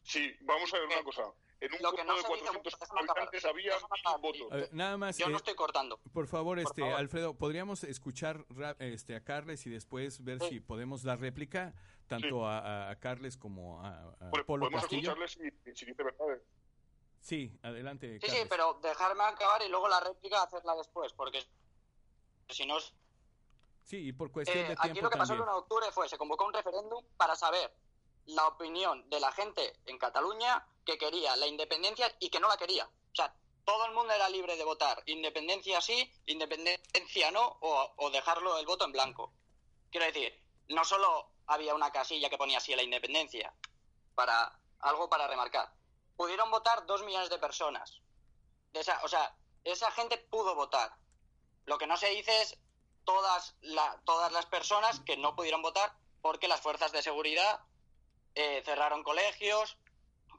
[0.04, 1.24] Sí, vamos a ver una cosa.
[1.62, 3.18] En un Lo que pueblo no de se dice 400 mucho, déjame acabar.
[3.24, 4.50] habitantes había mil votos.
[4.50, 5.18] Ver, nada más.
[5.18, 6.00] Yo no eh, estoy cortando.
[6.14, 6.98] Por favor, este favor.
[6.98, 8.46] Alfredo, podríamos escuchar
[8.80, 10.48] este a Carles y después ver Sí.
[10.50, 11.74] si podemos dar réplica
[12.08, 13.90] tanto a, a- a Carles como a,
[14.22, 15.12] a Pues Polo podemos Castillo.
[15.12, 15.32] escucharles
[15.66, 16.42] si, si dice verdades.
[17.20, 18.14] Sí, adelante.
[18.22, 18.48] Sí, sí, Carles.
[18.50, 21.44] pero dejarme acabar y luego la réplica hacerla después, porque
[22.48, 22.78] si no...
[23.84, 25.50] Sí, y por cuestión Eh, de aquí tiempo lo que pasó el también.
[25.50, 27.74] 1 de octubre fue, se convocó un referéndum para saber
[28.28, 32.58] la opinión de la gente en Cataluña que quería la independencia y que no la
[32.58, 32.86] quería.
[32.86, 38.58] O sea, todo el mundo era libre de votar independencia sí, independencia no, o, dejarlo
[38.58, 39.32] el voto en blanco.
[39.92, 43.54] Quiero decir, no solo había una casilla que ponía así la independencia,
[44.16, 45.72] para algo para remarcar.
[46.16, 48.02] Pudieron votar dos millones de personas.
[48.74, 50.96] Esa, o sea, esa gente pudo votar.
[51.66, 52.58] Lo que no se dice es
[53.04, 57.60] todas, la, todas las personas que no pudieron votar porque las fuerzas de seguridad
[58.36, 59.78] eh, cerraron colegios,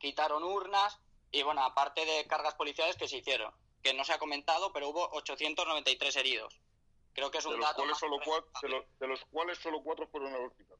[0.01, 0.99] quitaron urnas
[1.31, 4.89] y, bueno, aparte de cargas policiales que se hicieron, que no se ha comentado, pero
[4.89, 6.59] hubo 893 heridos.
[7.13, 7.77] Creo que es un de los, dato.
[7.77, 10.79] cuales más solo cuatro, de, lo- de los cuales solo cuatro fueron al hospital.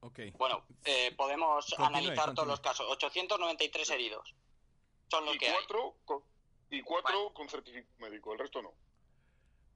[0.00, 0.18] Ok.
[0.36, 2.34] Bueno, eh, podemos Continúe, analizar continúe.
[2.34, 2.86] todos los casos.
[2.90, 4.34] 893 heridos.
[5.10, 5.54] Son los Y que hay.
[5.54, 6.22] cuatro, con,
[6.70, 8.72] y cuatro con certificado médico, el resto no.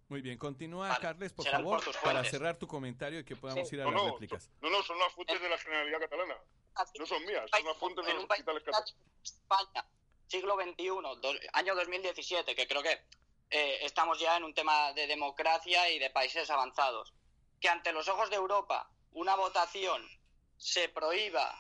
[0.08, 3.34] Muy bien, continúa, Vale, Carles, por serán favor, por para cerrar tu comentario y que
[3.34, 3.76] podamos Sí.
[3.76, 4.50] ir a No, las no, réplicas.
[4.60, 6.36] no, no, son las fuentes de la Generalidad Catalana.
[6.98, 8.94] No son mías, son las fuentes de los hospitales.
[9.22, 9.86] España,
[10.26, 10.86] siglo XXI,
[11.20, 12.92] do- año 2017, que creo que
[13.50, 17.12] eh, estamos ya en un tema de democracia y de países avanzados,
[17.60, 20.02] que ante los ojos de Europa una votación
[20.56, 21.58] se prohíba,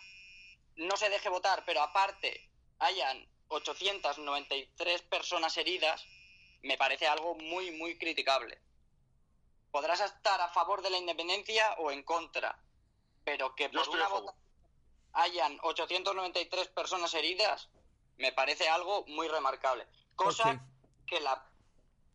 [0.76, 2.48] no se deje votar, pero aparte
[2.78, 6.04] hayan 893 personas heridas,
[6.62, 8.58] me parece algo muy, muy criticable.
[9.70, 12.58] Podrás estar a favor de la independencia o en contra,
[13.24, 14.41] pero que por una votación
[15.14, 17.68] hayan 893 personas heridas,
[18.18, 19.86] me parece algo muy remarcable.
[20.14, 20.60] Cosa Ok.
[21.06, 21.44] que la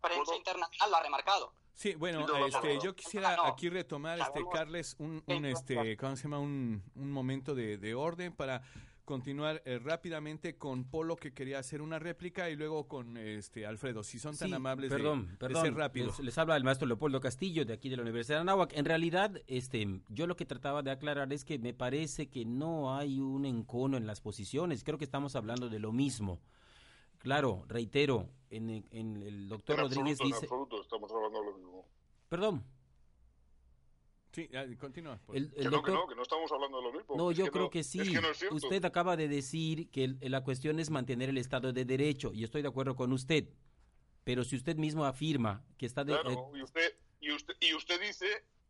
[0.01, 0.37] prensa ¿Puedo?
[0.37, 1.53] internacional lo ha remarcado.
[1.73, 5.95] Sí, bueno, no, este, yo quisiera No, aquí retomar, este, Carles, un, un, este.
[5.97, 6.39] ¿cómo se llama?
[6.39, 8.63] Un, un momento de, de orden para
[9.07, 14.03] continuar eh, rápidamente con Polo que quería hacer una réplica y luego con este Alfredo,
[14.03, 16.17] si son tan Sí, amables de- perdón, de, perdón, ser rápidos.
[16.19, 18.73] Les, les habla el maestro Leopoldo Castillo de aquí de la Universidad de Anáhuac.
[18.75, 22.97] En realidad, este, yo lo que trataba de aclarar es que me parece que no
[22.97, 24.83] hay un encono en las posiciones.
[24.83, 26.41] Creo que estamos hablando de lo mismo.
[27.19, 31.39] Claro, reitero, en, el- en el doctor En Rodríguez absoluto, en dice, absoluto, estamos hablando
[31.39, 31.85] de lo mismo.
[32.27, 32.63] perdón,
[34.37, 34.47] Sí,
[34.79, 35.19] continúa.
[35.25, 35.35] pues.
[35.39, 37.15] el, el Que no, que doctor, no, que no estamos hablando de lo mismo.
[37.17, 37.99] No, Es yo que creo no- que sí.
[38.01, 41.39] Es que no es usted acaba de decir que el- la cuestión es mantener el
[41.39, 43.49] Estado de Derecho y estoy de acuerdo con usted.
[44.23, 47.73] Pero si usted mismo afirma que está de, Claro, eh, y usted, y usted, y
[47.73, 48.27] usted dice,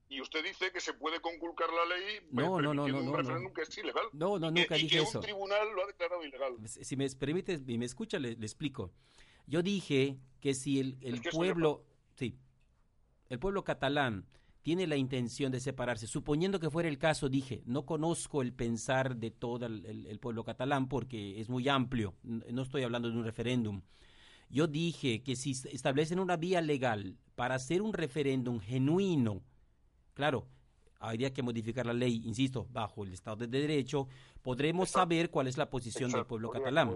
[0.07, 3.11] y usted dice que se puede conculcar la ley No, no, no, permitiendo no, un
[3.11, 3.53] no, referéndum no.
[3.53, 4.05] que es ilegal.
[4.13, 5.17] No, no, Y que- nunca y dije que eso.
[5.19, 6.55] un tribunal lo ha declarado ilegal.
[6.65, 8.93] si me permite y me escucha, le, le explico.
[9.47, 11.83] Yo dije que si el, el Es que pueblo,
[12.15, 12.37] sí,
[13.27, 14.25] el pueblo catalán
[14.67, 19.15] tiene la intención de separarse, suponiendo que fuera el caso, dije, no conozco el pensar
[19.15, 23.15] de todo el, el- el pueblo catalán porque es muy amplio, no estoy hablando de
[23.15, 23.81] un referéndum.
[24.49, 29.41] Yo dije que si est- establecen una vía legal para hacer un referéndum genuino,
[30.13, 30.49] claro,
[30.99, 34.09] habría que modificar la ley, insisto, bajo el Estado de Derecho,
[34.41, 36.89] podremos saber cuál es la posición del pueblo catalán.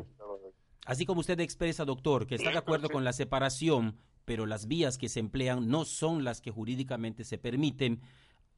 [0.85, 3.95] Así como usted expresa, doctor, que está de acuerdo con la separación,
[4.31, 7.99] pero las vías que se emplean no son las que jurídicamente se permiten,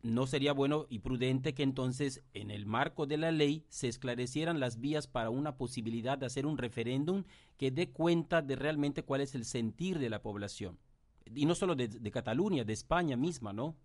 [0.04, 4.60] no sería bueno y prudente que entonces, en el marco de la ley, se esclarecieran
[4.60, 7.24] las vías para una posibilidad de hacer un referéndum
[7.58, 10.78] que dé cuenta de realmente cuál es el sentir de la población.
[11.34, 13.76] Y no solo de, Cataluña, de España misma, ¿no?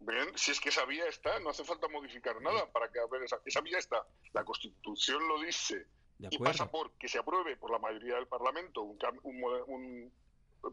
[0.00, 3.06] Bien, si es que esa vía está, no hace falta modificar nada para que a
[3.06, 4.02] ver esa, esa vía está.
[4.32, 8.26] La Constitución lo dice De y pasa por que se apruebe por la mayoría del
[8.26, 10.12] Parlamento un,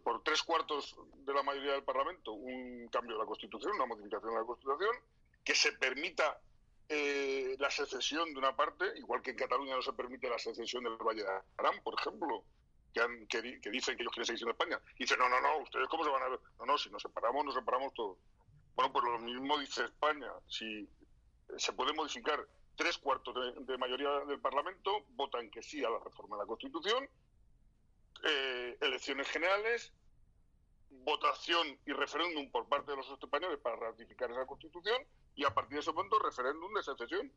[0.03, 4.31] por tres cuartos de la mayoría del Parlamento un cambio de la Constitución, una modificación
[4.33, 4.95] de la Constitución,
[5.43, 6.39] que se permita
[6.89, 10.83] eh, la secesión de una parte, igual que en Cataluña no se permite la secesión
[10.83, 12.43] del Valle de Arán, por ejemplo,
[12.93, 14.79] que, han- que, di- que dicen que ellos quieren seguir siendo España.
[14.95, 16.39] Y dicen, no, no, no, ustedes cómo se van a ver.
[16.59, 18.17] No, no, si nos separamos, nos separamos todos.
[18.75, 20.31] Bueno, pues lo mismo dice España.
[20.47, 20.87] Si
[21.57, 26.37] se puede modificar tres cuartos de, mayoría del Parlamento, votan que sí a la reforma
[26.37, 27.07] de la Constitución,
[28.23, 29.93] eh, elecciones generales,
[30.89, 35.05] votación y referéndum por parte de los españoles para ratificar esa Constitución
[35.35, 37.31] y a partir de ese momento referéndum de secesión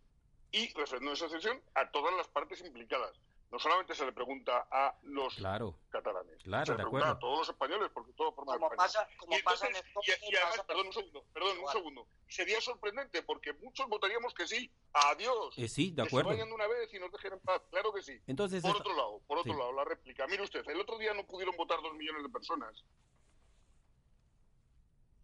[0.52, 3.18] y referéndum de secesión a todas las partes implicadas.
[3.50, 7.16] No solamente se le pregunta a los Claro, catalanes, Claro, se le de pregunta acuerdo.
[7.16, 8.76] a todos los españoles, porque todos forman Como España.
[8.86, 11.58] pasa, como Y pasa en entonces- Escocia y, y además, pasa- perdón un segundo, perdón
[11.60, 12.08] un segundo.
[12.28, 14.70] Sería sorprendente porque muchos votaríamos que sí.
[14.92, 15.54] Adiós.
[15.56, 16.30] Eh, sí, de que acuerdo.
[16.30, 17.62] se vayan de una vez y nos dejen en paz.
[17.70, 18.20] Claro que sí.
[18.26, 19.58] Entonces, por esta- otro lado, por otro sí.
[19.58, 20.26] lado, la réplica.
[20.26, 22.84] Mire usted, el otro día no pudieron votar dos millones de personas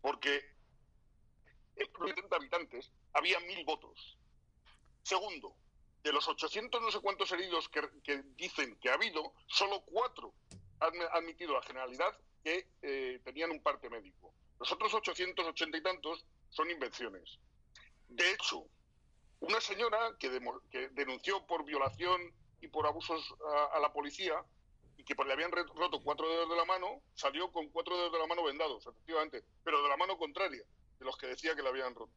[0.00, 0.42] porque
[1.76, 4.18] en los 70 habitantes había mil votos.
[5.02, 5.54] Segundo,
[6.03, 10.35] de los 800 no sé cuántos heridos que, dicen que ha habido, solo cuatro
[10.81, 14.35] han admitido la generalidad que eh, tenían un parte médico.
[14.59, 17.38] Los otros 880 y tantos son invenciones.
[18.09, 18.67] De hecho,
[19.41, 23.35] una señora que, que denunció por violación y por abusos
[23.75, 24.35] a, la policía
[24.97, 28.19] y que le habían roto cuatro dedos de la mano, salió con cuatro dedos de
[28.19, 30.62] la mano vendados, efectivamente, pero de la mano contraria,
[30.99, 32.12] de los que decía que le habían roto.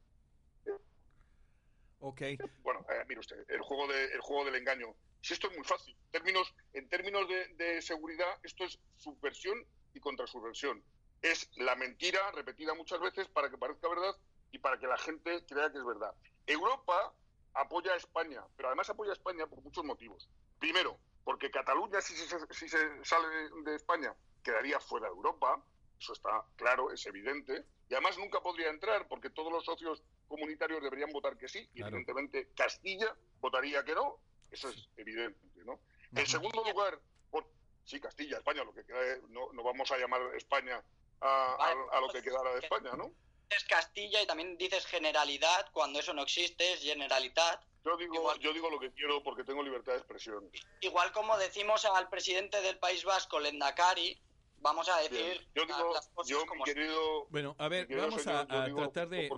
[2.00, 2.22] Ok.
[2.62, 4.96] Bueno, eh, mire usted, el juego, de, el juego del engaño.
[5.22, 5.96] Si esto es muy fácil.
[6.06, 7.28] En términos, en términos
[7.58, 10.84] de, seguridad, esto es subversión y contrasubversión.
[11.22, 14.16] Es la mentira repetida muchas veces para que parezca verdad
[14.52, 16.14] y para que la gente crea que es verdad.
[16.46, 17.14] Europa
[17.54, 20.30] apoya a España, pero además apoya a España por muchos motivos.
[20.60, 23.28] Primero, porque Cataluña, si se, si se sale
[23.64, 25.64] de España, quedaría fuera de Europa,
[26.00, 30.82] eso está claro, es evidente, y además nunca podría entrar porque todos los socios comunitarios
[30.82, 34.18] deberían votar que sí, y evidentemente Castilla votaría que no,
[34.52, 35.80] eso es evidente, ¿no?
[36.16, 37.46] En segundo lugar, por,
[37.84, 40.84] sí, Castilla, España, lo que queda, no, no vamos a llamar España
[41.22, 43.12] a, a lo que quedara de España, ¿no?
[43.50, 47.60] es Castilla y también dices generalidad cuando eso no existe, es generalidad.
[47.84, 50.50] Yo digo, yo digo lo que quiero porque tengo libertad de expresión.
[50.82, 54.20] Igual como decimos al presidente del País Vasco, Lendakari,
[54.66, 58.48] vamos a decir yo digo, las cosas yo, como querido, Bueno, a ver, vamos a,
[58.48, 59.30] tratar de,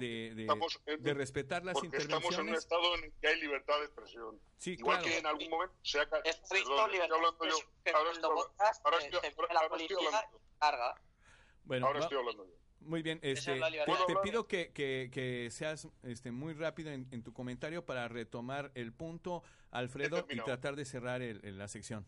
[0.99, 2.23] de, respetar las porque intervenciones.
[2.23, 4.39] Estamos en un estado en el que hay libertad de expresión.
[4.57, 5.11] Sí, Igual claro.
[5.11, 6.03] que en algún momento se ha...
[6.23, 11.01] Es visto libertad de expresión, ahora estoy, policía carga.
[11.65, 12.53] Bueno, ahora estoy hablando yo.
[12.79, 13.59] Muy bien, este,
[14.07, 19.43] te, pido que, que, seas este, muy rápido en, tu comentario para retomar el punto,
[19.71, 22.05] Alfredo, y tratar de cerrar el, la sección.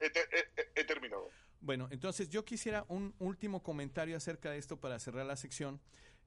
[0.00, 1.28] He, terminado.
[1.60, 5.80] Bueno, entonces yo quisiera un último comentario acerca de esto para cerrar la sección,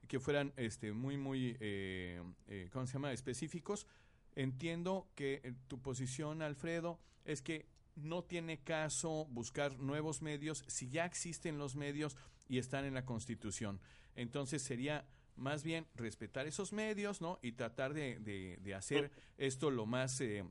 [0.08, 3.86] que fueran este, muy, muy, eh, eh, ¿cómo se llama?, específicos.
[4.34, 10.88] Entiendo que eh, tu posición, Alfredo, es que no tiene caso buscar nuevos medios si
[10.88, 12.16] ya existen los medios
[12.48, 13.80] y están en la Constitución.
[14.14, 17.38] Entonces sería más bien respetar esos medios, ¿no?
[17.42, 20.44] Y tratar de, hacer esto lo más eh,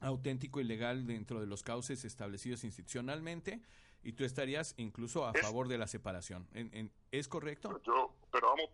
[0.00, 3.60] auténtico y legal dentro de los cauces establecidos institucionalmente.
[4.06, 6.46] Y tú estarías incluso a favor de la separación.
[6.54, 7.80] ¿En, es correcto?
[7.82, 8.70] Yo, pero vamos,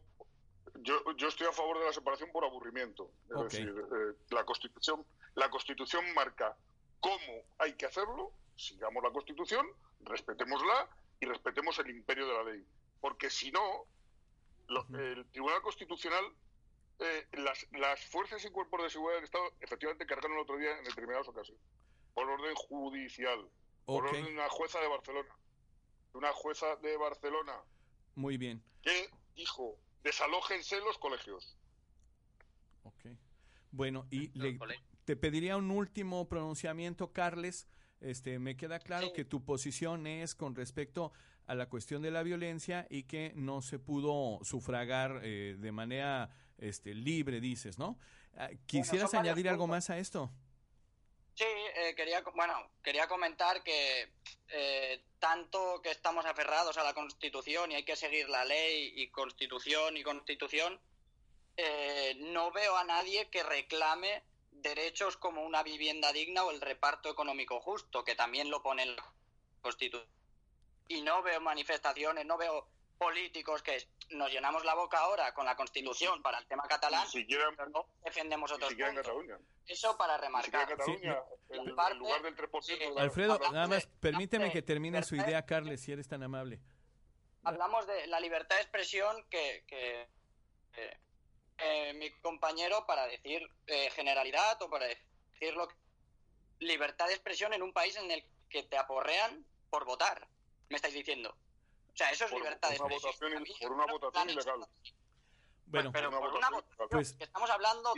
[0.82, 3.10] yo, yo estoy a favor de la separación por aburrimiento.
[3.30, 6.54] Es decir, eh, la Constitución, la Constitución marca
[7.00, 8.30] cómo hay que hacerlo.
[8.56, 9.66] Sigamos la Constitución,
[10.00, 12.66] respetémosla y respetemos el imperio de la ley.
[13.00, 13.86] Porque si no,
[14.98, 16.26] el Tribunal Constitucional,
[16.98, 20.76] eh, las, las fuerzas y cuerpos de seguridad del Estado efectivamente cargaron el otro día
[20.76, 21.64] en determinadas ocasiones,
[22.12, 23.48] por orden judicial,
[23.84, 25.34] por orden de una jueza de Barcelona.
[26.14, 27.54] Una jueza de Barcelona.
[28.14, 28.62] Muy bien.
[28.82, 31.56] Que dijo, desalójense los colegios.
[32.84, 33.06] Ok.
[33.70, 34.28] Bueno, y
[35.04, 37.66] te pediría un último pronunciamiento, Carles,
[38.00, 41.12] este, me queda claro que tu posición es con respecto
[41.46, 46.30] a la cuestión de la violencia y que no se pudo sufragar eh, de manera
[46.58, 47.98] este, libre, dices, ¿no?
[48.36, 50.30] Ah, ¿Quisieras añadir algo más a esto?
[51.34, 54.12] Sí, eh, quería, bueno, quería comentar que
[54.48, 59.08] eh, tanto que estamos aferrados a la Constitución y hay que seguir la ley y
[59.08, 60.80] Constitución y Constitución,
[62.16, 64.22] no veo a nadie que reclame
[64.62, 69.12] derechos como una vivienda digna o el reparto económico justo, que también lo pone la
[69.60, 70.08] Constitución.
[70.88, 72.68] Y no veo manifestaciones, no veo
[73.02, 73.76] políticos que
[74.10, 77.06] nos llenamos la boca ahora con la Constitución para el tema catalán,
[77.56, 79.06] pero no defendemos otros puntos.
[79.66, 80.68] Eso para remarcar.
[82.96, 86.60] Alfredo, nada más permíteme que termine su idea, Carles, si eres tan amable.
[87.44, 90.06] Hablamos de la libertad de expresión que, que
[91.58, 95.74] eh, mi compañero para decir eh, generalidad o para decir lo que...
[96.60, 100.28] libertad de expresión en un país en el que te aporrean por votar,
[100.68, 101.34] me estáis diciendo.
[101.92, 103.44] O sea, eso es libertad de expresión.
[103.60, 104.66] por una votación ilegal.
[105.66, 107.92] Bueno, pero por una votación pues, que estamos hablando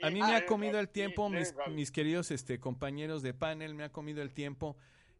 [0.00, 3.84] a mí me ha comido el tiempo, mis, mis, queridos este, compañeros de panel, me
[3.84, 4.76] ha comido el tiempo.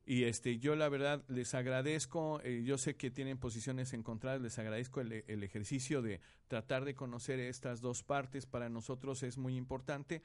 [0.06, 4.58] Y este, yo la verdad les agradezco, eh, yo sé que tienen posiciones encontradas, les
[4.58, 8.46] agradezco el, el, ejercicio de tratar de conocer estas dos partes.
[8.46, 10.22] Para nosotros es muy importante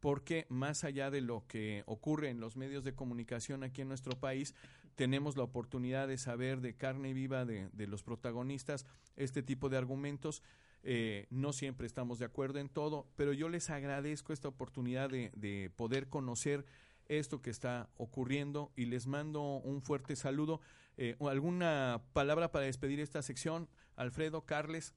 [0.00, 4.18] porque más allá de lo que ocurre en los medios de comunicación aquí en nuestro
[4.18, 4.54] país,
[4.96, 9.76] tenemos la oportunidad de saber de carne viva de, de los protagonistas este tipo de
[9.76, 10.42] argumentos.
[10.82, 15.30] Eh, no siempre estamos de acuerdo en todo, pero yo les agradezco esta oportunidad de,
[15.34, 16.64] de poder conocer
[17.08, 20.60] esto que está ocurriendo y les mando un fuerte saludo.
[20.96, 23.68] Eh, ¿Alguna palabra para despedir esta sección?
[23.96, 24.94] Alfredo, Carles.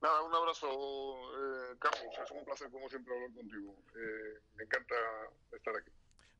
[0.00, 2.02] Nada, un abrazo, eh, Carlos.
[2.22, 3.76] Es un placer, como siempre, hablar contigo.
[3.94, 4.94] Eh, me encanta
[5.52, 5.90] estar aquí.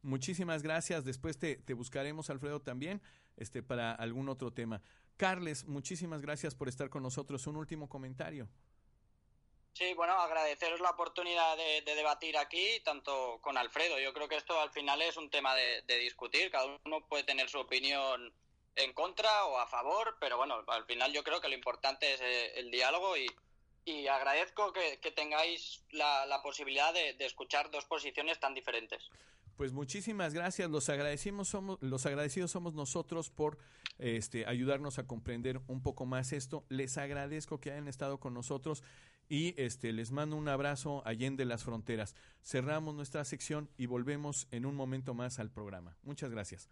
[0.03, 1.05] Muchísimas gracias.
[1.05, 3.01] Después te, te, buscaremos, Alfredo, también
[3.37, 4.83] este, para algún otro tema.
[5.17, 7.47] Carles, muchísimas gracias por estar con nosotros.
[7.47, 8.49] Un último comentario.
[9.75, 13.99] Sí, bueno, agradeceros la oportunidad de, debatir aquí, tanto con Alfredo.
[13.99, 16.51] Yo creo que esto al final es un tema de, discutir.
[16.51, 18.35] Cada uno puede tener su opinión
[18.77, 22.21] en contra o a favor, pero bueno, al final yo creo que lo importante es
[22.21, 23.29] eh, el diálogo y,
[24.09, 29.03] agradezco que, tengáis la, posibilidad de, escuchar dos posiciones tan diferentes.
[29.57, 30.71] Pues muchísimas gracias.
[30.71, 33.59] Los agradecimos somos los agradecidos somos nosotros por
[33.99, 36.65] este ayudarnos a comprender un poco más esto.
[36.69, 38.83] Les agradezco que hayan estado con nosotros
[39.29, 42.15] y este les mando un abrazo allende las fronteras.
[42.43, 45.97] Cerramos nuestra sección y volvemos en un momento más al programa.
[46.03, 46.69] Muchas gracias.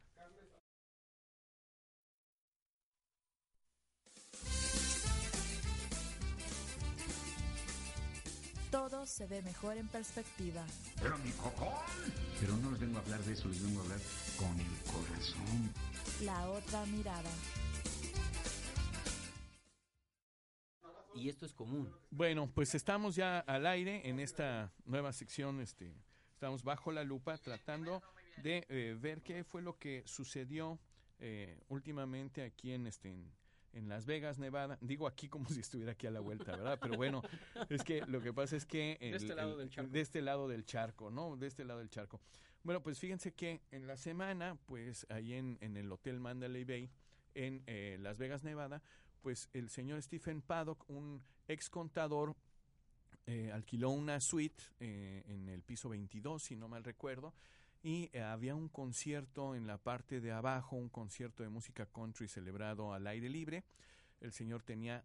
[9.11, 10.65] Se ve mejor en perspectiva.
[11.03, 11.69] Pero mi cocón.
[12.41, 14.01] Pero no les vengo a hablar de eso, les vengo a hablar
[14.39, 15.73] con el corazón.
[16.23, 17.31] La otra mirada.
[21.13, 21.93] y esto es común.
[22.11, 25.93] Bueno, pues estamos ya al aire en esta nueva sección, este,
[26.33, 28.03] estamos bajo la lupa tratando
[28.43, 30.79] de eh, ver qué fue lo que sucedió
[31.19, 33.31] eh, últimamente aquí en este en,
[33.73, 34.79] Las Vegas, Nevada.
[34.81, 36.79] Digo aquí como si estuviera aquí a la vuelta, ¿verdad?
[36.81, 37.23] Pero bueno,
[37.68, 40.49] es que lo que pasa es que de este lado del charco, de este lado
[40.49, 41.37] del charco, ¿no?
[41.37, 42.21] De este lado del charco.
[42.62, 46.91] Bueno, pues fíjense que en la semana, pues ahí en, en el Hotel Mandalay Bay
[47.35, 48.83] en eh, Las Vegas, Nevada,
[49.23, 52.37] pues el señor Stephen Paddock, un ex contador,
[53.27, 57.35] eh, alquiló una suite eh, en el piso 22, si no mal recuerdo,
[57.83, 62.28] y eh, había un concierto en la parte de abajo, un concierto de música country
[62.28, 63.64] celebrado al aire libre.
[64.20, 65.05] El señor tenía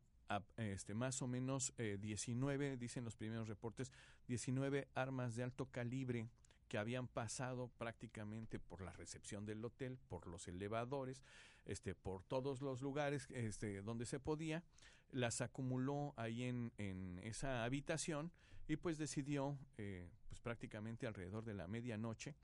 [0.57, 3.91] este, más o menos 19, dicen los primeros reportes,
[4.28, 6.28] 19 armas de alto calibre
[6.67, 11.21] que habían pasado prácticamente por la recepción del hotel, por los elevadores,
[11.65, 14.63] este, por todos los lugares este, donde se podía,
[15.11, 18.32] las acumuló ahí en, en esa habitación
[18.67, 22.36] y pues decidió eh, pues prácticamente alrededor de la medianoche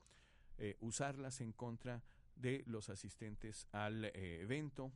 [0.58, 2.02] eh, usarlas en contra
[2.36, 4.92] de los asistentes al eh, evento.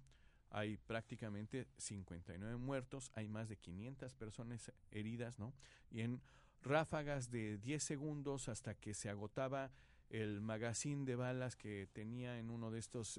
[0.51, 5.53] Hay prácticamente 59 muertos, hay más de 500 personas heridas, ¿no?
[5.91, 6.21] Y en
[6.63, 9.71] ráfagas de 10 segundos hasta que se agotaba
[10.09, 13.19] el magazine de balas que tenía en uno de estos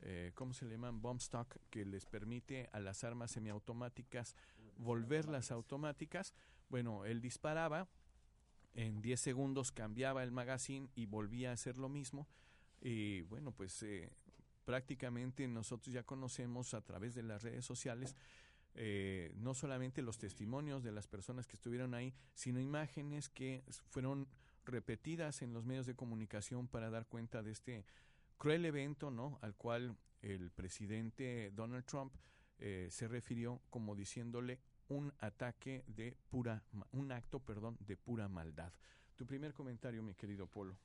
[0.00, 1.02] eh, ¿cómo se le llaman?
[1.02, 4.36] Bomb stock, que les permite a las armas semiautomáticas
[4.78, 6.32] volverlas automáticas.
[6.68, 7.88] Bueno, él disparaba,
[8.78, 12.28] en 10 segundos cambiaba el magazine y volvía a hacer lo mismo.
[12.80, 14.12] Y bueno, pues eh,
[14.64, 18.14] prácticamente nosotros ya conocemos a través de las redes sociales
[18.74, 24.28] eh, no solamente los testimonios de las personas que estuvieron ahí, sino imágenes que fueron
[24.64, 27.84] repetidas en los medios de comunicación para dar cuenta de este
[28.36, 29.40] cruel evento, ¿no?
[29.42, 32.14] Al cual el presidente Donald Trump
[32.60, 36.62] eh, se refirió como diciéndole un ataque de pura,
[36.92, 38.72] un acto, perdón, de pura maldad.
[39.16, 40.76] Tu primer comentario, mi querido Polo.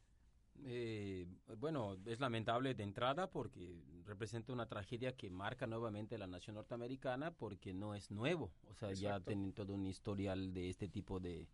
[0.65, 1.25] Eh,
[1.57, 7.31] bueno, es lamentable de entrada porque representa una tragedia que marca nuevamente la nación norteamericana
[7.31, 8.51] porque no es nuevo.
[8.69, 11.47] O sea, ya tienen todo un historial de este tipo de,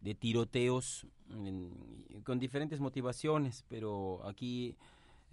[0.00, 1.06] de tiroteos
[2.24, 4.76] con diferentes motivaciones, pero aquí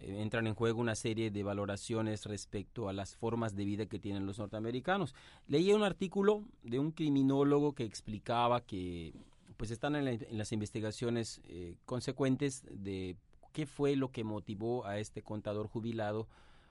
[0.03, 4.25] entran en juego una serie de valoraciones respecto a las formas de vida que tienen
[4.25, 5.15] los norteamericanos.
[5.47, 9.13] Leí un artículo de un criminólogo que explicaba que
[9.57, 13.15] pues están en, las investigaciones eh, consecuentes de
[13.53, 16.27] qué fue lo que motivó a este contador jubilado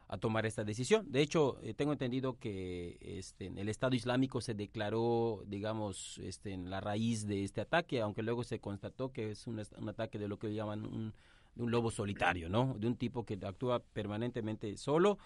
[0.08, 1.12] a tomar esta decisión.
[1.12, 6.68] De hecho, eh, tengo entendido que este, el Estado Islámico se declaró, digamos, este, en
[6.68, 10.26] la raíz de este ataque, aunque luego se constató que es un, un ataque de
[10.26, 11.14] lo que llaman un
[11.54, 12.74] de un lobo solitario, ¿no?
[12.78, 15.18] De un tipo que actúa permanentemente solo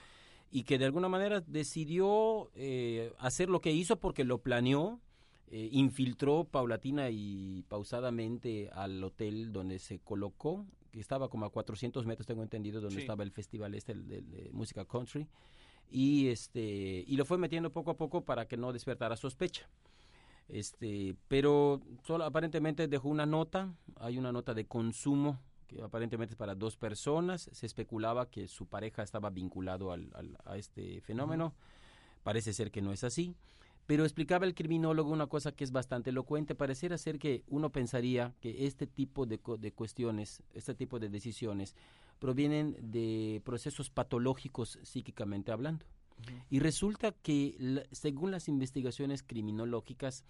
[0.51, 5.01] y que de alguna manera decidió eh, hacer lo que hizo porque lo planeó,
[5.49, 12.07] eh, infiltró paulatina y pausadamente al hotel donde se colocó, que estaba como a 400
[12.07, 15.27] metros, tengo entendido, donde estaba el festival este de, música country,
[15.91, 19.69] y este y lo fue metiendo poco a poco para que no despertara sospecha.
[20.49, 25.41] Este, pero solo aparentemente dejó una nota, hay una nota de consumo
[25.75, 27.49] que aparentemente es para dos personas.
[27.53, 30.11] Se especulaba que su pareja estaba vinculado al,
[30.45, 31.55] a este fenómeno.
[32.23, 33.35] Parece ser que no es así.
[33.87, 36.55] Pero explicaba el criminólogo una cosa que es bastante elocuente.
[36.55, 41.75] Pareciera ser que uno pensaría que este tipo de, de cuestiones, este tipo de decisiones,
[42.19, 45.85] provienen de procesos patológicos psíquicamente hablando.
[46.49, 50.25] Y resulta que, según las investigaciones criminológicas,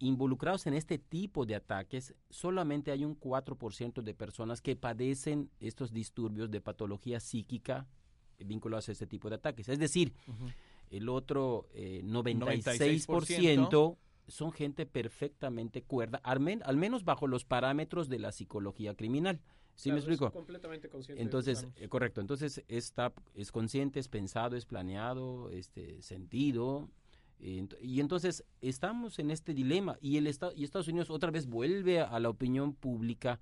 [0.00, 5.92] involucrados en este tipo de ataques, solamente hay un 4% de personas que padecen estos
[5.92, 7.86] disturbios de patología psíquica
[8.38, 9.68] vinculados a este tipo de ataques.
[9.68, 10.12] Es decir,
[10.90, 13.96] el otro 96%, eh,
[14.28, 19.40] son gente perfectamente cuerda, al, men- al menos bajo los parámetros de la psicología criminal.
[19.74, 20.30] ¿Sí Claro, me explico?
[20.32, 22.20] completamente consciente, Entonces, eh, correcto.
[22.20, 26.88] Entonces, está, es consciente, es pensado, es planeado, este, sentido.
[27.42, 32.00] Y entonces estamos en este dilema y el Estado y Estados Unidos otra vez vuelve
[32.00, 33.40] a la opinión pública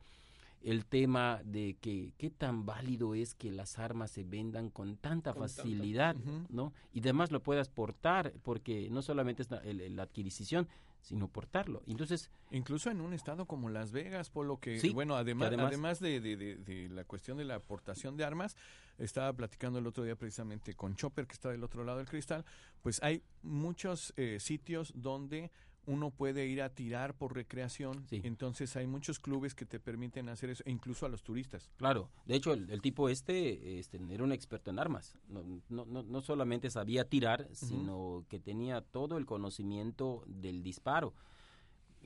[0.60, 5.32] el tema de que qué tan válido es que las armas se vendan con tanta
[5.32, 6.16] Con tanta- facilidad,
[6.48, 6.72] ¿no?
[6.92, 10.66] Y además lo puedas portar, porque no solamente es la, el- la adquisición,
[11.02, 11.82] sino portarlo.
[11.86, 15.48] Entonces, Incluso en un estado como Las Vegas, por lo que, Sí, bueno, que además,
[15.48, 18.56] además- además, de, de- de- de la cuestión de la aportación de armas,
[18.96, 22.46] estaba platicando el otro día precisamente con Chopper, que está del otro lado del cristal,
[22.80, 25.50] pues hay muchos eh, sitios donde
[25.88, 30.50] uno puede ir a tirar por recreación, entonces hay muchos clubes que te permiten hacer
[30.50, 31.70] eso, e incluso a los turistas.
[31.78, 35.16] Claro, de hecho el, el tipo este, este era un experto en armas.
[35.28, 41.14] No, no, no, no solamente sabía tirar, sino que tenía todo el conocimiento del disparo.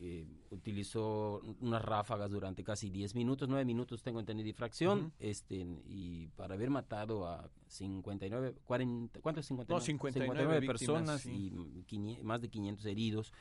[0.05, 5.65] Eh, utilizó unas ráfagas durante casi 10 minutos, 9 minutos tengo entendido y fracción, este,
[5.87, 9.79] y para haber matado a 59, 40, ¿cuántos 59?
[9.79, 11.53] No, 59 víctimas, personas sí.
[11.89, 13.33] y más de 500 heridos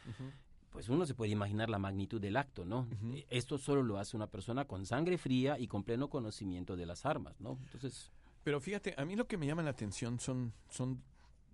[0.72, 2.88] pues uno se puede imaginar la magnitud del acto, ¿no?
[3.14, 6.86] Eh, Esto solo lo hace una persona con sangre fría y con pleno conocimiento de
[6.86, 7.58] las armas, ¿no?
[7.74, 8.12] Entonces,
[8.44, 11.02] Pero fíjate, a mí lo que me llama la atención son, son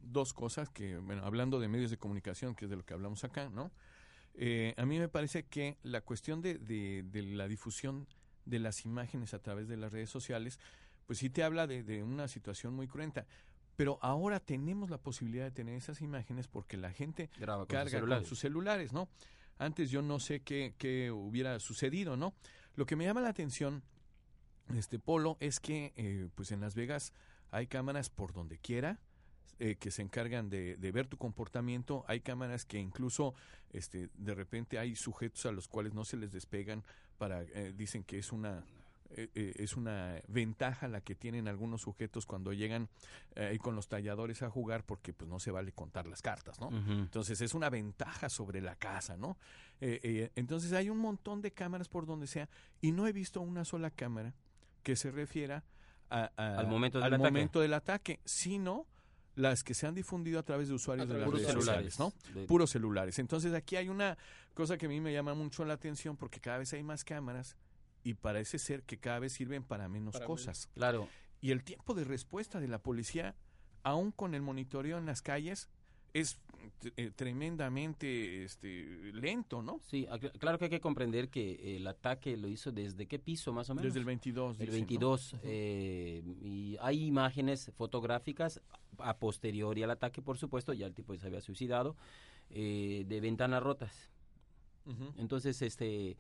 [0.02, 3.24] dos cosas que, bueno, hablando de medios de comunicación, que es de lo que hablamos
[3.24, 3.72] acá, ¿no?
[4.40, 8.08] Eh, a mí me parece que la cuestión de, de, de la difusión
[8.46, 10.60] de las imágenes a través de las redes sociales,
[11.08, 13.26] pues sí te habla de, de una situación muy cruenta.
[13.76, 17.92] Pero ahora tenemos la posibilidad de tener esas imágenes porque la gente Graba con sus
[17.92, 19.10] carga con sus celulares, ¿no?
[19.58, 22.34] Antes yo no sé qué, qué hubiera sucedido, ¿no?
[22.76, 23.84] Lo que me llama la atención,
[24.76, 27.12] este Polo, es que eh, pues en Las Vegas
[27.50, 29.00] hay cámaras por donde quiera
[29.60, 32.04] eh, que se encargan de, de ver tu comportamiento.
[32.08, 33.34] Hay cámaras que incluso
[33.72, 36.84] este, de repente hay sujetos a los cuales no se les despegan
[37.18, 38.64] para eh, dicen que es una
[39.12, 42.90] eh, eh, es una ventaja la que tienen algunos sujetos cuando llegan
[43.36, 46.70] eh, con los talladores a jugar porque pues no se vale contar las cartas, ¿no?
[46.70, 49.38] Entonces es una ventaja sobre la casa, ¿no?
[49.80, 52.50] Entonces hay un montón de cámaras por donde sea
[52.82, 54.34] y no he visto una sola cámara
[54.84, 55.64] que se refiera
[56.10, 57.32] a- a- Al momento del al ataque.
[57.32, 58.86] momento del ataque, sino
[59.38, 61.94] las que se han difundido a través de usuarios de las redes celulares.
[61.94, 62.00] sociales,
[62.34, 62.34] ¿no?
[62.42, 63.20] De- Puros celulares.
[63.20, 64.18] Entonces aquí hay una
[64.56, 67.56] cosa que a mí me llama mucho la atención porque cada vez hay más cámaras
[68.04, 70.70] y parece ser que cada vez sirven para menos Para cosas.
[70.74, 71.08] Claro.
[71.40, 73.36] Y el tiempo de respuesta de la policía,
[73.84, 75.70] aún con el monitoreo en las calles,
[76.14, 76.40] es
[76.96, 79.80] eh, tremendamente este, lento, ¿no?
[79.88, 80.08] Sí,
[80.40, 83.76] claro que hay que comprender que el ataque lo hizo desde qué piso más o
[83.76, 83.86] menos.
[83.86, 84.60] Desde el 22.
[84.60, 84.88] El dicen, ¿no?
[84.88, 85.36] 22.
[85.44, 88.62] eh, y hay imágenes fotográficas
[89.00, 91.96] a posteriori al ataque, por supuesto, ya el tipo se había suicidado,
[92.50, 94.10] eh, de ventanas rotas.
[95.18, 96.16] Entonces, este,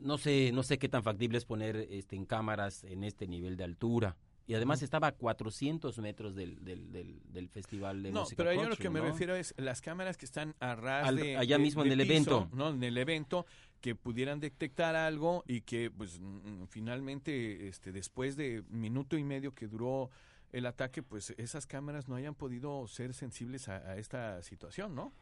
[0.00, 3.58] no sé, no sé qué tan factible es poner este, en cámaras en este nivel
[3.58, 4.16] de altura.
[4.48, 8.52] Y además estaba a 400 metros del, del, del, del festival de No, música pero
[8.54, 11.36] yo lo country, que me refiero es las cámaras que están a ras Al- de,
[11.36, 12.48] allá de- mismo en el piso, evento.
[12.56, 12.70] ¿no?
[12.70, 13.44] En el evento
[13.82, 19.54] que pudieran detectar algo y que pues mm, finalmente este después de minuto y medio
[19.54, 20.08] que duró
[20.50, 25.12] el ataque, pues esas cámaras no hayan podido ser sensibles a, a esta situación, ¿no?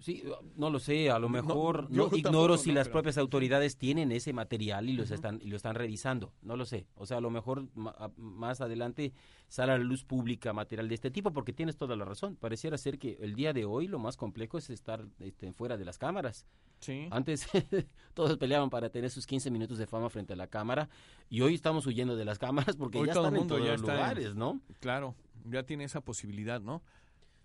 [0.00, 0.22] Sí,
[0.56, 4.12] no lo sé, a lo mejor no, ignoro si no, las pero- propias autoridades tienen
[4.12, 6.86] ese material y los están y lo están revisando, no lo sé.
[6.96, 9.12] O sea, a lo mejor ma- más adelante
[9.48, 12.36] sale a la luz pública material de este tipo porque tienes toda la razón.
[12.36, 15.84] Pareciera ser que el día de hoy lo más complejo es estar este, fuera de
[15.84, 16.44] las cámaras.
[16.80, 17.06] Sí.
[17.10, 17.46] Antes
[18.14, 20.88] todos peleaban para tener sus 15 minutos de fama frente a la cámara
[21.30, 23.54] y hoy estamos huyendo de las cámaras porque Hoy ya todo el están en mundo
[23.54, 24.60] todos ya los está en- lugares, ¿no?
[24.80, 25.14] Claro,
[25.46, 26.82] ya tiene esa posibilidad, ¿no?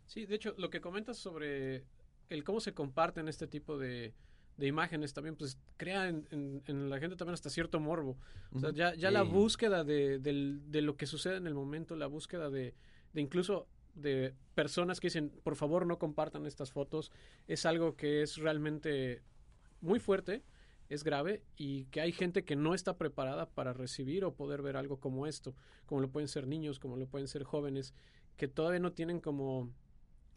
[0.08, 1.86] Sí, de hecho, lo que comentas sobre
[2.30, 4.14] el cómo se comparten este tipo de,
[4.58, 8.18] de imágenes también, pues crea en, en- en la gente también hasta cierto morbo.
[8.54, 11.96] O sea, ya, ya la búsqueda de, del- de lo que sucede en el momento,
[11.96, 12.74] la búsqueda de,
[13.14, 17.12] de incluso de personas que dicen, por favor no compartan estas fotos,
[17.48, 19.22] es algo que es realmente
[19.82, 20.44] muy fuerte,
[20.90, 24.76] es grave y que hay gente que no está preparada para recibir o poder ver
[24.78, 25.56] algo como esto,
[25.86, 27.94] como lo pueden ser niños, como lo pueden ser jóvenes,
[28.38, 29.70] que todavía no tienen como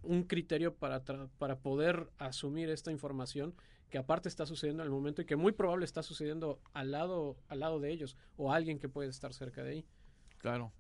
[0.03, 3.55] un criterio para, tra- para poder asumir esta información
[3.90, 7.36] que aparte está sucediendo en el momento y que muy probable está sucediendo al lado,
[7.48, 9.86] al lado de ellos o alguien que puede estar cerca de ahí.
[10.38, 10.72] Claro.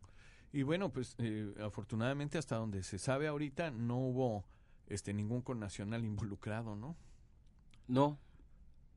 [0.52, 4.44] Y bueno, pues eh, afortunadamente hasta donde se sabe ahorita no hubo
[4.86, 6.96] este ningún connacional involucrado, ¿no?
[7.86, 8.18] No.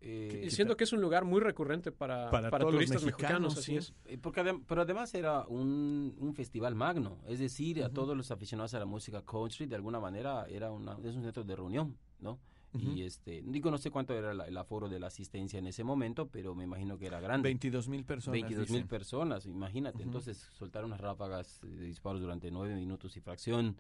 [0.07, 3.03] Eh, Y siento que es un lugar muy recurrente para, Para para, todos los turistas
[3.03, 3.77] mexicanos, mexicanos, así sí.
[3.77, 3.93] es.
[4.13, 8.29] Eh, Porque adem- pero además era un, un festival magno, es decir, a todos los
[8.29, 11.97] aficionados a la música country, de alguna manera era una, es un centro de reunión,
[12.19, 12.39] ¿no?
[12.77, 15.85] y este digo no sé cuánto era la- el aforo de la asistencia en ese
[15.85, 17.47] momento, pero me imagino que era grande.
[17.47, 18.33] 22 mil personas.
[18.33, 20.03] 22 mil personas, imagínate.
[20.03, 23.77] Entonces soltar unas ráfagas de disparos durante nueve minutos y fracción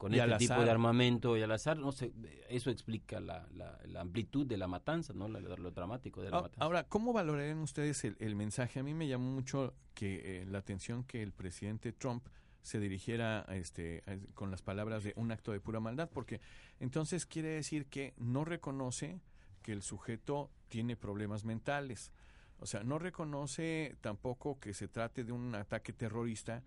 [0.00, 0.64] con este tipo azar.
[0.64, 2.10] de armamento y al azar, no sé,
[2.48, 6.42] eso explica la, la- la amplitud de la matanza, no lo, dramático de la Ah,
[6.42, 6.64] matanza.
[6.64, 8.80] Ahora, ¿cómo valorarían ustedes el, el mensaje?
[8.80, 12.24] A mí me llamó mucho que eh, la atención que el presidente Trump
[12.62, 16.40] se dirigiera a este, a- con las palabras de un acto de pura maldad, porque
[16.78, 19.20] entonces quiere decir que no reconoce
[19.60, 22.10] que el sujeto tiene problemas mentales.
[22.58, 26.62] O sea, no reconoce tampoco que se trate de un ataque terrorista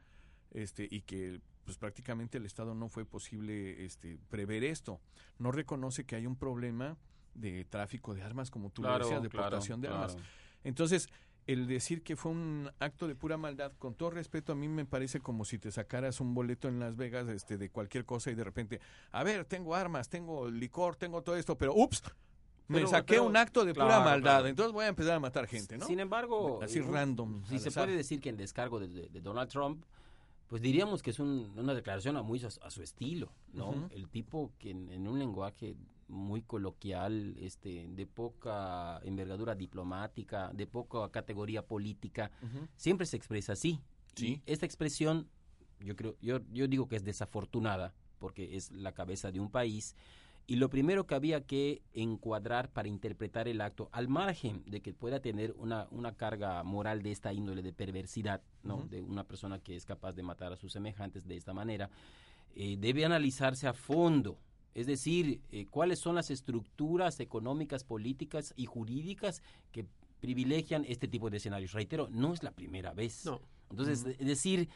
[0.52, 5.00] este, y que pues prácticamente el Estado no fue posible este, prever esto.
[5.40, 6.98] No reconoce que hay un problema
[7.34, 10.14] de tráfico de armas, como tú Claro, lo decías, de claro, portación de armas.
[10.16, 10.30] claro.
[10.64, 11.10] Entonces,
[11.48, 14.86] el decir que fue un acto de pura maldad, con todo respeto, a mí me
[14.86, 18.36] parece como si te sacaras un boleto en Las Vegas este, de cualquier cosa y
[18.36, 18.80] de repente,
[19.12, 22.02] a ver, tengo armas, tengo licor, tengo todo esto, pero ups,
[22.70, 24.48] me Pero- saqué pero- un acto de pura maldad, claro.
[24.48, 25.86] entonces voy a empezar a matar gente, ¿no?
[25.86, 27.44] Sin embargo, así eh, random.
[27.46, 27.86] Si se azar.
[27.86, 29.84] puede decir que en descargo de, de- de Donald Trump,
[30.54, 33.90] pues diríamos que es un- una declaración a muy a, a su estilo, ¿no?
[33.90, 35.76] El tipo que en, en un lenguaje
[36.08, 42.30] muy coloquial, este, de poca envergadura diplomática, de poca categoría política,
[42.76, 43.80] siempre se expresa así.
[44.16, 44.28] Sí.
[44.46, 45.28] Y esta expresión,
[45.80, 49.96] yo creo, yo, yo digo que es desafortunada, porque es la cabeza de un país.
[50.46, 54.94] Y lo primero que había que encuadrar para interpretar el acto, al margen de que
[54.94, 58.86] pueda tener una, una carga moral de esta índole de perversidad, ¿no?
[58.90, 61.90] De una persona que es capaz de matar a sus semejantes de esta manera,
[62.56, 64.38] eh, debe analizarse a fondo.
[64.76, 69.42] Es decir, eh, cuáles son las estructuras económicas, políticas y jurídicas
[69.72, 69.86] que
[70.20, 71.72] privilegian este tipo de escenarios.
[71.72, 73.26] Reitero, no es la primera vez.
[73.26, 73.40] No.
[73.70, 74.68] Entonces, decir,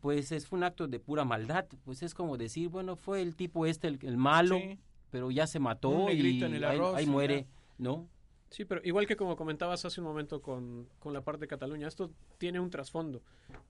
[0.00, 3.66] pues es un acto de pura maldad, pues es como decir, bueno, fue el tipo
[3.66, 4.78] este el, el malo, Sí.
[5.10, 7.46] Pero ya se Un mató y negrito en el ahí, arroz ahí y muere, ya.
[7.78, 8.08] ¿no?
[8.50, 11.88] Sí, pero igual que como comentabas hace un momento con, con la parte de Cataluña,
[11.88, 13.22] esto tiene un trasfondo.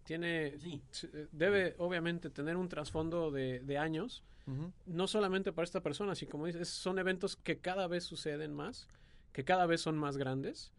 [0.05, 0.83] Tiene, Sí.
[1.15, 4.23] eh, debe obviamente tener un trasfondo de, de años,
[4.87, 8.87] no solamente para esta persona, sino como dices, son eventos que cada vez suceden más,
[9.33, 10.73] que cada vez son más grandes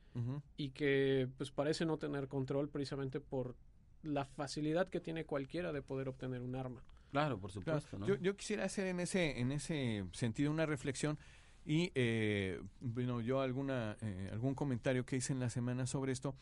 [0.56, 3.56] y que pues parece no tener control precisamente por
[4.04, 6.82] la facilidad que tiene cualquiera de poder obtener un arma.
[7.12, 7.80] Claro, por Claro.
[7.80, 8.08] supuesto, ¿no?
[8.08, 11.18] Yo, yo quisiera hacer en ese, en ese sentido una reflexión
[11.66, 16.36] y eh, bueno, yo alguna, eh, algún comentario que hice en la semana sobre esto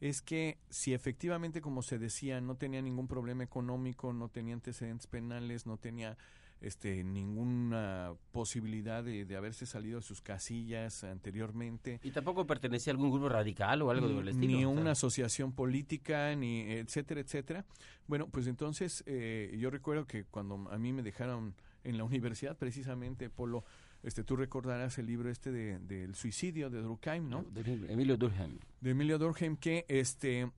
[0.00, 5.06] es que si efectivamente, como se decía, no tenía ningún problema económico, no tenía antecedentes
[5.06, 6.18] penales, no tenía
[6.60, 12.94] este ninguna posibilidad de, de haberse salido de sus casillas anteriormente, Y tampoco pertenecía a
[12.94, 14.46] algún grupo radical o algo del estilo.
[14.46, 14.80] ni o sea.
[14.80, 17.64] una asociación política, ni etcétera, etcétera.
[18.06, 21.54] Bueno, pues entonces eh, yo recuerdo que cuando a mí me dejaron
[21.84, 23.64] en la universidad, precisamente, Polo,
[24.02, 27.42] este, tú recordarás el libro este de, del suicidio de Durkheim, ¿no?
[27.44, 27.60] De
[27.92, 28.58] Emilio Durkheim.
[28.80, 30.50] De Emilio Durkheim, que este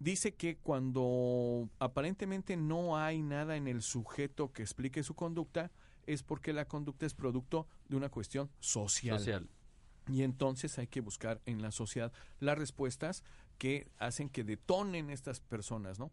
[0.00, 5.70] dice que cuando aparentemente no hay nada en el sujeto que explique su conducta,
[6.06, 9.18] es porque la conducta es producto de una cuestión social.
[9.18, 9.48] Social.
[10.08, 13.22] Y entonces hay que buscar en la sociedad las respuestas
[13.58, 16.10] que hacen que detonen estas personas, ¿no?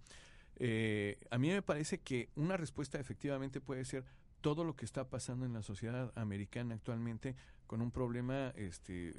[0.57, 4.03] Eh, a mí me parece que una respuesta efectivamente puede ser
[4.41, 7.35] todo lo que está pasando en la sociedad americana actualmente
[7.67, 9.13] con un problema este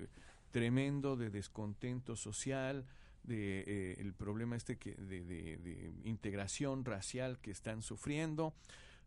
[0.51, 2.87] tremendo de descontento social,
[3.25, 8.55] de eh, el problema este que de, de- de integración racial que están sufriendo,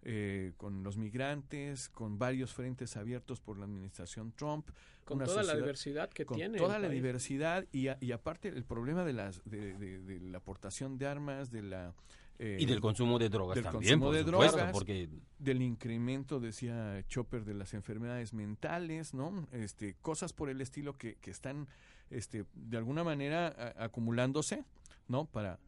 [0.03, 4.67] eh, con los migrantes, con varios frentes abiertos por la administración Trump,
[5.05, 6.57] Con una toda la diversidad que con tiene.
[6.57, 7.01] toda la país.
[7.01, 11.05] diversidad y, a- y aparte el problema de las de, de- de la aportación de
[11.07, 11.93] armas, de la
[12.39, 15.07] eh, Y del consumo de drogas del también, consumo por de supuesto, drogas, porque
[15.37, 19.47] del incremento, decía Chopper, de las enfermedades mentales, ¿no?
[19.51, 21.67] Este, cosas por el estilo que, que están,
[22.11, 24.63] este, de alguna manera acumulándose,
[25.07, 25.25] ¿no?
[25.25, 25.59] Para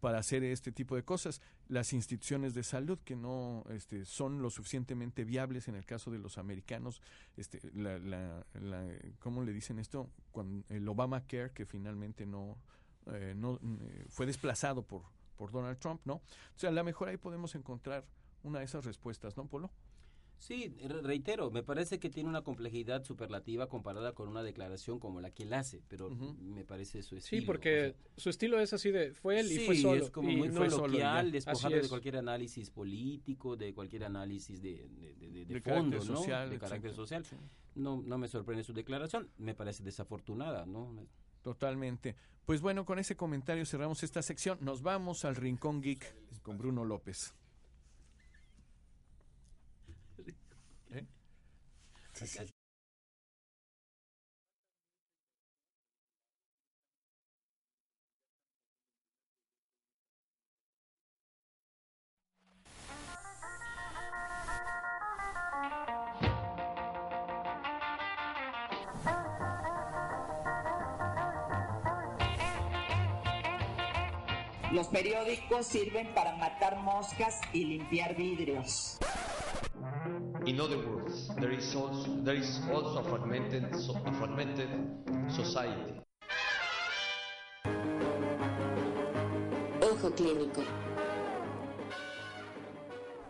[0.00, 1.42] para hacer este tipo de cosas.
[1.68, 6.18] Las instituciones de salud que no este, son lo suficientemente viables en el caso de
[6.18, 7.02] los americanos,
[7.36, 8.88] este, la, la, la-
[9.18, 10.08] ¿cómo le dicen esto?
[10.70, 12.56] El Obamacare que finalmente no,
[13.12, 15.02] eh, no eh, fue desplazado por,
[15.36, 16.14] por Donald Trump, ¿no?
[16.14, 16.22] O
[16.56, 18.06] sea, a lo mejor ahí podemos encontrar
[18.42, 19.70] una de esas respuestas, ¿no, Polo?
[20.40, 25.20] Sí, re- reitero, me parece que tiene una complejidad superlativa comparada con una declaración como
[25.20, 27.40] la que él hace, pero me parece su estilo.
[27.42, 30.02] Sí, porque su estilo es así de fue él y fue solo.
[30.02, 34.88] es como y muy no- coloquial, despojado de cualquier análisis político, de cualquier análisis de,
[34.88, 36.16] de, de- fondo, carácter ¿no?
[36.16, 37.24] social, de carácter social.
[37.24, 37.36] Sí.
[37.74, 41.06] No, no me sorprende su declaración, me parece desafortunada, ¿no?
[41.42, 42.16] Totalmente.
[42.46, 44.58] Pues bueno, con ese comentario cerramos esta sección.
[44.60, 47.34] Nos vamos al Rincón Geek con Bruno López.
[74.72, 78.98] Los periódicos sirven para matar moscas y limpiar vidrios.
[80.46, 84.68] In other words, there is also, there is also a fragmented, a fragmented
[85.28, 86.00] society.
[89.82, 90.62] Ojo clínico.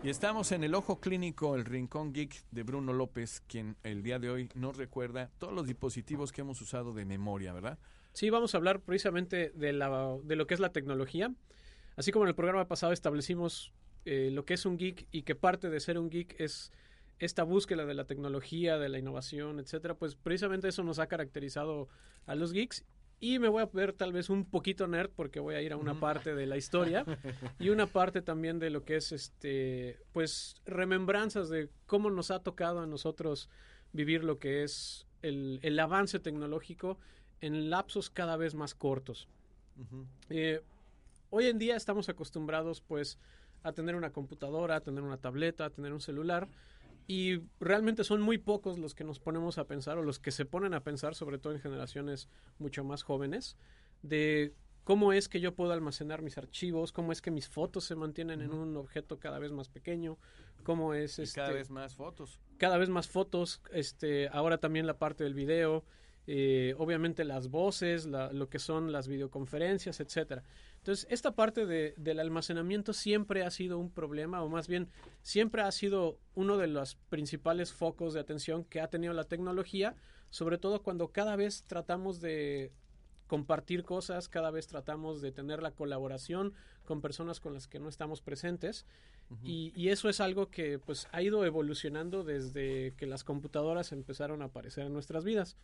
[0.02, 4.18] Y estamos en el Ojo Clínico, el Rincón Geek de Bruno López, quien el día
[4.18, 7.78] de hoy nos recuerda todos los dispositivos que hemos usado de memoria, ¿verdad?
[8.12, 11.34] Sí, vamos a hablar precisamente de, la, de lo que es la tecnología.
[11.96, 13.72] Así como en el programa pasado establecimos
[14.04, 16.72] eh, lo que es un geek y que parte de ser un geek es
[17.20, 21.88] esta búsqueda de la tecnología, de la innovación, etcétera, pues precisamente eso nos ha caracterizado
[22.26, 22.84] a los geeks.
[23.22, 25.76] Y me voy a ver tal vez un poquito nerd porque voy a ir a
[25.76, 27.04] una parte de la historia
[27.58, 32.42] y una parte también de lo que es este pues remembranzas de cómo nos ha
[32.42, 33.50] tocado a nosotros
[33.92, 36.98] vivir lo que es el, el avance tecnológico
[37.42, 39.28] en lapsos cada vez más cortos.
[40.30, 40.62] Eh,
[41.28, 43.18] hoy en día estamos acostumbrados pues
[43.62, 46.48] a tener una computadora, a tener una tableta, a tener un celular
[47.10, 50.44] y realmente son muy pocos los que nos ponemos a pensar o los que se
[50.44, 52.28] ponen a pensar, sobre todo en generaciones
[52.60, 53.56] mucho más jóvenes,
[54.02, 54.54] de
[54.84, 58.42] cómo es que yo puedo almacenar mis archivos, cómo es que mis fotos se mantienen
[58.42, 60.18] en un objeto cada vez más pequeño,
[60.62, 62.38] cómo es Y cada este, vez más fotos.
[62.58, 65.84] cada vez más fotos, este, ahora también la parte del video,
[66.28, 70.44] eh, obviamente las voces, la- lo que son las videoconferencias, etcétera.
[70.80, 74.88] Entonces, esta parte de- del almacenamiento siempre ha sido un problema, o más bien,
[75.22, 79.94] siempre ha sido uno de los principales focos de atención que ha tenido la tecnología,
[80.30, 82.72] sobre todo cuando cada vez tratamos de
[83.26, 86.52] compartir cosas, cada vez tratamos de tener la colaboración
[86.84, 88.86] con personas con las que no estamos presentes.
[89.44, 94.42] y, y eso es algo que pues ha ido evolucionando desde que las computadoras empezaron
[94.42, 95.56] a aparecer en nuestras vidas.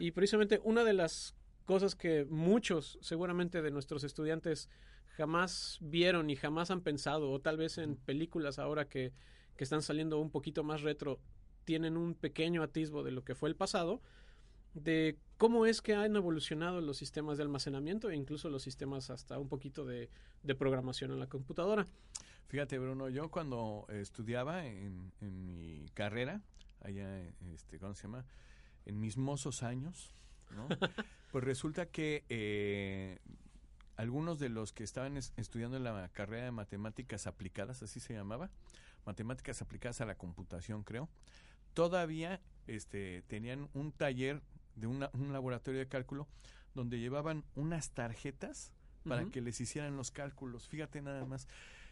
[0.00, 1.35] Y precisamente una de las
[1.66, 4.70] cosas que muchos seguramente de nuestros estudiantes
[5.16, 9.12] jamás vieron y jamás han pensado, o tal vez en películas ahora que,
[9.56, 11.18] que están saliendo un poquito más retro,
[11.64, 14.00] tienen un pequeño atisbo de lo que fue el pasado,
[14.74, 19.38] de cómo es que han evolucionado los sistemas de almacenamiento e incluso los sistemas hasta
[19.38, 20.10] un poquito de,
[20.42, 21.86] de programación en la computadora.
[22.48, 26.42] Fíjate, Bruno, yo cuando estudiaba en, en mi carrera,
[26.80, 27.20] allá,
[27.52, 28.24] este, ¿cómo se llama?
[28.84, 30.14] En mis mozos años,
[30.50, 30.68] ¿no?
[31.32, 33.18] pues resulta que eh,
[33.96, 38.14] algunos de los que estaban es- estudiando en la carrera de matemáticas aplicadas, así se
[38.14, 38.50] llamaba,
[39.04, 41.08] matemáticas aplicadas a la computación, creo,
[41.74, 44.42] todavía este, tenían un taller
[44.74, 46.26] de una- un laboratorio de cálculo
[46.74, 48.72] donde llevaban unas tarjetas
[49.04, 50.66] para que les hicieran los cálculos.
[50.68, 51.46] Fíjate nada más.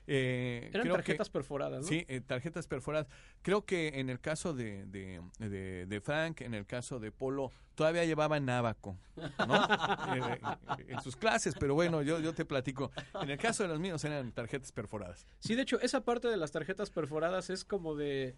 [0.07, 1.89] Eh, Eran creo que- tarjetas perforadas, ¿no?
[1.89, 3.07] Sí, eh, tarjetas perforadas.
[3.43, 7.51] Creo que en el caso de, de, de- de Frank, en el caso de Polo,
[7.75, 9.25] todavía llevaban nábaco, ¿no?
[10.15, 10.41] Eh,
[10.79, 12.91] eh, en sus clases, pero bueno, yo, yo te platico.
[13.23, 15.27] En el caso de los míos eran tarjetas perforadas.
[15.41, 18.37] Sí, de hecho, esa parte de las tarjetas perforadas es como de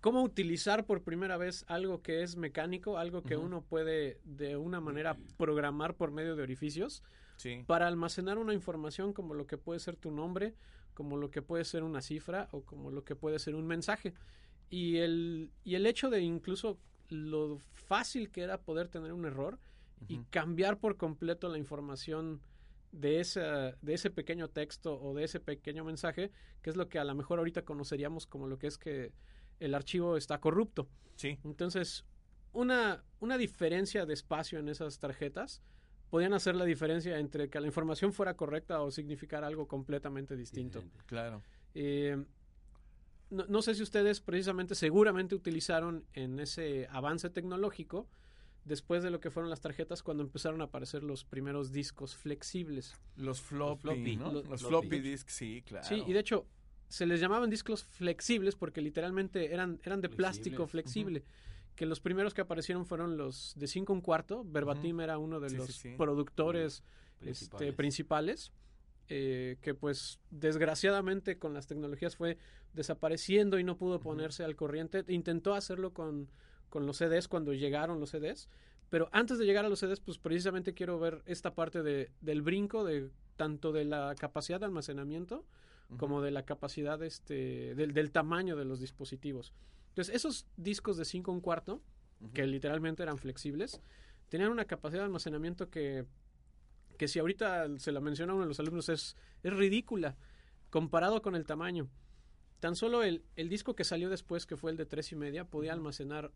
[0.00, 4.80] cómo utilizar por primera vez algo que es mecánico, algo que uno puede de una
[4.80, 7.02] manera programar por medio de orificios
[7.36, 7.64] Sí.
[7.66, 10.54] para almacenar una información como lo que puede ser tu nombre,
[10.94, 14.14] como lo que puede ser una cifra o como lo que puede ser un mensaje.
[14.70, 16.78] Y el, y el hecho de incluso
[17.08, 19.58] lo fácil que era poder tener un error
[20.08, 22.40] y cambiar por completo la información
[22.92, 26.30] de, esa, de ese pequeño texto o de ese pequeño mensaje,
[26.62, 29.12] que es lo que a lo mejor ahorita conoceríamos como lo que es que
[29.60, 30.88] el archivo está corrupto.
[31.16, 31.38] Sí.
[31.44, 32.04] Entonces,
[32.52, 35.62] una, una diferencia de espacio en esas tarjetas
[36.14, 40.84] podían hacer la diferencia entre que la información fuera correcta o significar algo completamente distinto.
[41.06, 41.42] Claro.
[41.74, 42.24] Eh,
[43.30, 48.06] no, no sé si ustedes precisamente seguramente utilizaron en ese avance tecnológico
[48.64, 52.94] después de lo que fueron las tarjetas cuando empezaron a aparecer los primeros discos flexibles.
[53.16, 54.16] Los floppy, floppy.
[54.16, 54.30] ¿no?
[54.30, 54.86] Los Los, floppy.
[54.86, 55.84] floppy disks, sí, claro.
[55.84, 56.46] Sí, y de hecho
[56.86, 61.24] se les llamaban discos flexibles porque literalmente eran, eran de plástico flexible.
[61.76, 64.44] Que los primeros que aparecieron fueron los de 5 un cuarto.
[64.44, 65.94] Verbatim era uno de Sí, los sí.
[65.96, 66.84] productores
[67.20, 67.24] este,
[67.72, 67.74] Principales.
[67.76, 68.52] principales.
[69.08, 72.38] eh, que pues desgraciadamente con las tecnologías fue
[72.72, 75.04] desapareciendo y no pudo ponerse al corriente.
[75.08, 76.30] Intentó hacerlo con,
[76.70, 78.48] con los CDs cuando llegaron los CDs.
[78.90, 82.42] Pero antes de llegar a los CDs, pues precisamente quiero ver esta parte de, del
[82.42, 85.44] brinco de tanto de la capacidad de almacenamiento
[85.98, 89.52] como de la capacidad este del, del tamaño de los dispositivos.
[89.94, 91.80] Entonces, esos discos de 5 un cuarto,
[92.32, 93.80] que literalmente eran flexibles,
[94.28, 96.04] tenían una capacidad de almacenamiento que,
[96.98, 100.16] que si ahorita se la menciona a uno de los alumnos es, es ridícula
[100.70, 101.88] comparado con el tamaño.
[102.58, 105.44] Tan solo el, el disco que salió después, que fue el de tres y media,
[105.44, 106.32] podía almacenar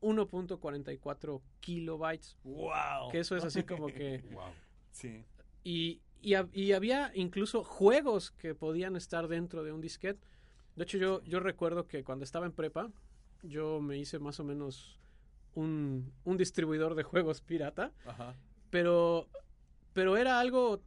[0.00, 2.38] 1.44 kilobytes.
[2.44, 3.10] ¡Wow!
[3.10, 4.22] Que eso es así como que...
[4.30, 4.52] Wow.
[4.92, 5.24] Sí.
[5.64, 10.24] Y, y había incluso juegos que podían estar dentro de un disquete.
[10.76, 12.90] De hecho, yo, yo recuerdo que cuando estaba en prepa,
[13.42, 14.98] yo me hice más o menos
[15.54, 18.34] un, un distribuidor de juegos pirata, Ajá.
[18.70, 19.28] pero,
[19.92, 20.80] pero era algo...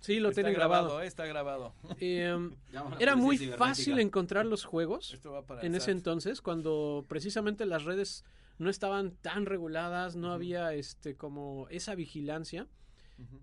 [0.00, 1.00] Sí, lo Está tienen grabado.
[1.00, 1.74] eh, Está grabado.
[1.98, 2.54] Y, em,
[3.00, 5.18] era muy fácil encontrar los juegos
[5.62, 8.22] en ese entonces, cuando precisamente las redes
[8.58, 12.68] no estaban tan reguladas, no había este como esa vigilancia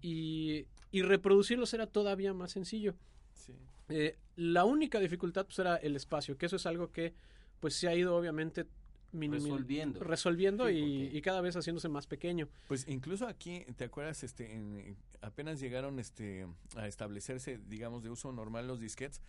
[0.02, 2.93] y, y reproducirlos era todavía más sencillo.
[3.34, 3.54] Sí.
[3.90, 7.14] Eh, la única dificultad pues, era el espacio, que eso es algo que
[7.60, 8.66] pues se ha ido obviamente
[9.14, 10.00] Resolviendo.
[10.00, 12.48] resolviendo Sí, y, cada vez haciéndose más pequeño.
[12.70, 14.24] Pues incluso aquí, ¿te acuerdas?
[14.24, 19.22] Este, en- en- apenas llegaron este, a establecerse, digamos, de uso normal los disquetes.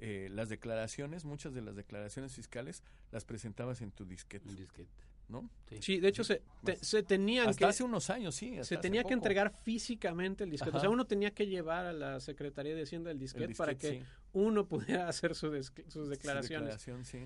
[0.00, 2.82] eh, las declaraciones, muchas de las declaraciones fiscales
[3.12, 4.48] las presentabas en tu disquete.
[5.28, 5.48] ¿No?
[5.80, 8.56] Sí, de hecho se, te- se tenían Hasta que hace unos años, sí.
[8.62, 10.76] se tenía que entregar físicamente el disquete.
[10.76, 13.90] O sea, uno tenía que llevar a la Secretaría de Hacienda el disquete, para que
[13.90, 14.02] sí.
[14.34, 16.66] uno pudiera hacer su des- sus Su declaraciones.
[16.68, 17.18] declaración, sí.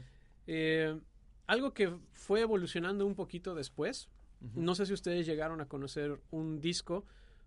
[0.46, 0.98] Eh,
[1.46, 4.08] algo que fue evolucionando un poquito después,
[4.54, 7.04] no sé si ustedes llegaron a conocer un disco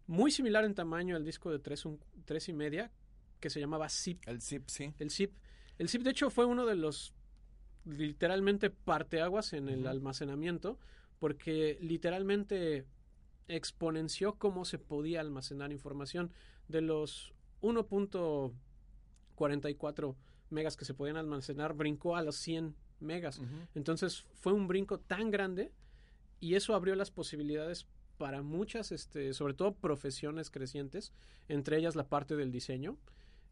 [0.07, 2.91] muy similar en tamaño al disco de tres, un- tres y media,
[3.39, 4.21] que se llamaba Zip.
[4.27, 4.93] El Zip, sí.
[4.99, 5.31] El Zip.
[5.79, 7.13] El Zip, de hecho, fue uno de los
[7.85, 10.77] literalmente parteaguas en el almacenamiento,
[11.19, 12.85] porque literalmente
[13.47, 16.31] exponenció cómo se podía almacenar información
[16.67, 20.15] de los 1.44
[20.49, 23.41] megas que se podían almacenar, brincó a los 100 megas.
[23.75, 25.71] Entonces fue un brinco tan grande
[26.39, 31.13] y eso abrió las posibilidades para muchas, este, sobre todo profesiones crecientes,
[31.47, 32.97] entre ellas la parte del diseño,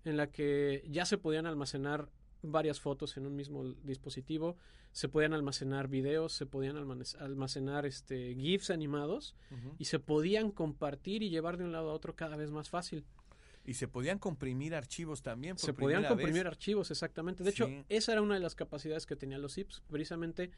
[0.05, 2.09] en la que ya se podían almacenar
[2.41, 4.55] varias fotos en un mismo dispositivo,
[4.91, 9.35] se podían almacenar videos, se podían almacenar este, GIFs animados
[9.77, 13.05] y se podían compartir y llevar de un lado a otro cada vez más fácil.
[13.65, 15.55] Y se podían comprimir archivos también.
[15.55, 16.51] por Se podían comprimir vez.
[16.51, 17.43] archivos, exactamente.
[17.43, 20.49] De hecho, esa era una de las capacidades que tenían los zips, precisamente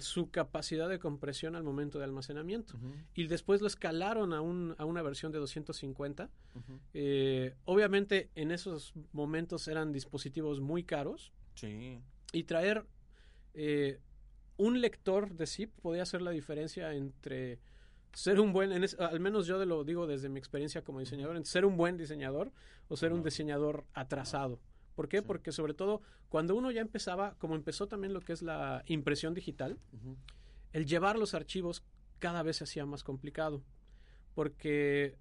[0.00, 2.74] su capacidad de compresión al momento de almacenamiento.
[3.14, 6.30] Y después lo escalaron a, un, a una versión de 250.
[6.54, 6.80] Ujú.
[6.94, 12.00] Eh, obviamente en esos momentos eran dispositivos muy caros Sí.
[12.32, 12.84] y traer
[13.54, 13.98] eh,
[14.58, 17.58] un lector de zip podía hacer la diferencia entre
[18.12, 21.00] ser un buen, en es- al menos yo de lo digo desde mi experiencia como
[21.00, 22.50] diseñador, entre ser un buen diseñador
[22.88, 24.58] o ser un diseñador atrasado.
[24.96, 25.22] ¿Por qué?
[25.22, 29.34] Porque sobre todo cuando uno ya empezaba, como empezó también lo que es la impresión
[29.34, 29.78] digital,
[30.72, 31.84] el llevar los archivos
[32.18, 33.62] cada vez se hacía más complicado.
[34.34, 35.18] Porque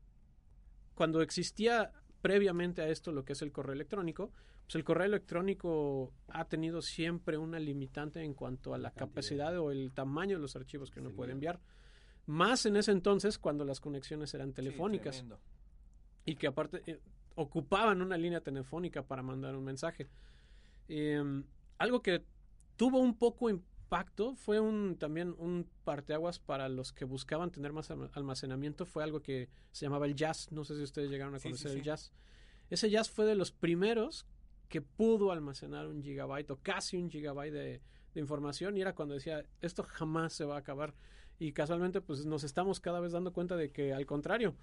[0.95, 4.31] cuando existía previamente a esto lo que es el correo electrónico,
[4.63, 9.71] pues el correo electrónico ha tenido siempre una limitante en cuanto a la capacidad o
[9.71, 11.59] el tamaño de los archivos que uno puede enviar.
[12.27, 15.23] Más en ese entonces cuando las conexiones eran telefónicas
[16.23, 16.99] y que aparte eh,
[17.35, 20.07] ocupaban una línea telefónica para mandar un mensaje.
[20.87, 21.21] Eh,
[21.77, 22.23] algo que
[22.77, 27.89] tuvo un poco impacto fue un también un parteaguas para los que buscaban tener más
[27.91, 31.39] alma- almacenamiento fue algo que se llamaba el jazz no sé si ustedes llegaron a
[31.39, 31.77] Sí, sí, conocer sí.
[31.77, 32.11] el jazz
[32.69, 34.25] ese jazz fue de los primeros
[34.69, 37.81] que pudo almacenar un gigabyte o casi un gigabyte de,
[38.13, 40.93] de información y era cuando decía esto jamás se va a acabar
[41.39, 44.55] y casualmente pues nos estamos cada vez dando cuenta de que al contrario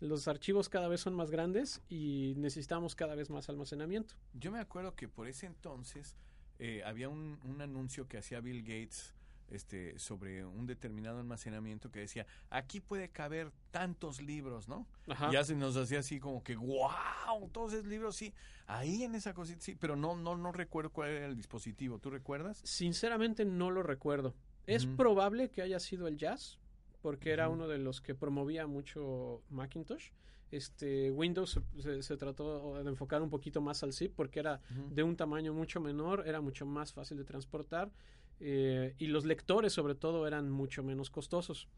[0.00, 4.14] los archivos cada vez son más grandes y necesitamos cada vez más almacenamiento.
[4.34, 6.16] Yo me acuerdo que por ese entonces
[6.58, 9.16] eh, había un, un anuncio que hacía Bill Gates
[9.50, 14.86] este, sobre un determinado almacenamiento que decía, aquí puede caber tantos libros, ¿no?
[15.08, 15.30] Ajá.
[15.30, 18.34] Ya se nos hacía así como que, wow, todos esos libros, sí,
[18.66, 22.10] ahí en esa cosita, sí, pero no, no, no recuerdo cuál era el dispositivo, ¿tú
[22.10, 22.60] recuerdas?
[22.64, 24.34] Sinceramente no lo recuerdo.
[24.66, 26.58] Es probable que haya sido el jazz,
[27.02, 30.10] porque era uno de los que promovía mucho Macintosh.
[30.50, 34.60] Este Windows se, se- se trató de enfocar un poquito más al zip porque era
[34.94, 37.90] de un tamaño mucho menor, era mucho más fácil de transportar
[38.38, 41.68] eh, y los lectores sobre todo eran mucho menos costosos.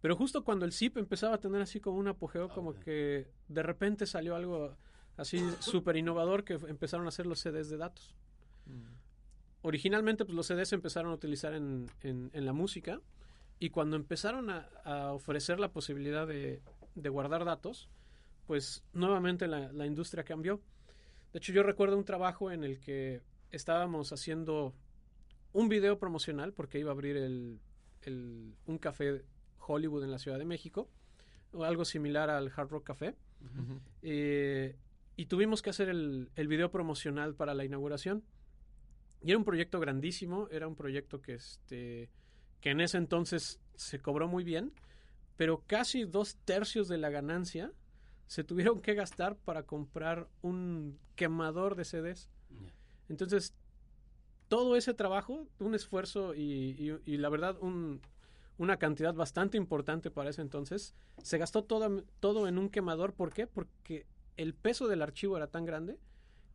[0.00, 3.62] Pero justo cuando el zip empezaba a tener así como un apogeo, como que de
[3.62, 4.76] repente salió algo
[5.16, 8.14] así súper innovador que empezaron a hacer los CDs de datos.
[9.62, 13.00] Originalmente pues, los CDs se empezaron a utilizar en, en- en la música
[13.58, 16.62] y cuando empezaron a, a ofrecer la posibilidad de,
[16.94, 17.88] de guardar datos,
[18.46, 20.60] pues nuevamente la, la industria cambió.
[21.32, 24.74] De hecho, yo recuerdo un trabajo en el que estábamos haciendo
[25.52, 27.60] un video promocional porque iba a abrir el,
[28.02, 29.24] el- un café
[29.58, 30.88] Hollywood en la Ciudad de México,
[31.52, 33.16] o algo similar al Hard Rock Café.
[34.02, 34.76] Eh,
[35.16, 38.22] y tuvimos que hacer el, el video promocional para la inauguración.
[39.22, 42.10] Y era un proyecto grandísimo, era un proyecto que, este,
[42.60, 44.72] que en ese entonces se cobró muy bien,
[45.36, 47.72] pero casi dos tercios de la ganancia
[48.26, 52.28] se tuvieron que gastar para comprar un quemador de CDs.
[53.08, 53.54] Entonces,
[54.48, 58.00] todo ese trabajo, un esfuerzo y, y- y la verdad un-
[58.58, 63.12] una cantidad bastante importante para ese entonces, se gastó todo, todo en un quemador.
[63.12, 63.46] ¿Por qué?
[63.46, 65.98] Porque el peso del archivo era tan grande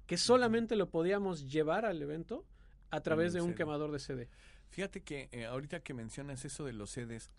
[0.08, 2.44] que solamente lo podíamos llevar al evento
[2.90, 4.30] a través de un quemador de CD.
[4.72, 7.30] Fíjate que eh, ahorita que mencionas eso de los CDs,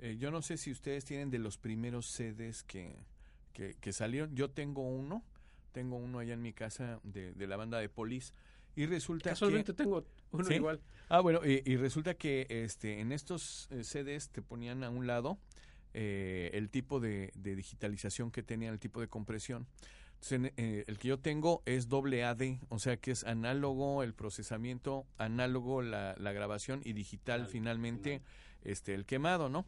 [0.00, 2.96] eh, yo no sé si ustedes tienen de los primeros CDs que,
[3.52, 4.34] que, que salieron.
[4.34, 5.22] Yo tengo uno,
[5.72, 8.32] tengo uno allá en mi casa de, de la banda de Police.
[8.74, 9.76] Y resulta Casualmente que...
[9.84, 10.54] tengo uno ¿Sí?
[10.54, 10.80] igual.
[11.08, 15.06] Ah, bueno, y, y resulta que este, en estos eh, CDs te ponían a un
[15.06, 15.38] lado
[15.94, 19.66] eh, el tipo de, de digitalización que tenían, el tipo de compresión.
[20.22, 24.14] Entonces, eh, el que yo tengo es doble AD, o sea que es análogo el
[24.14, 28.22] procesamiento, análogo la, la grabación y digital finalmente
[28.64, 29.66] este el quemado, ¿no?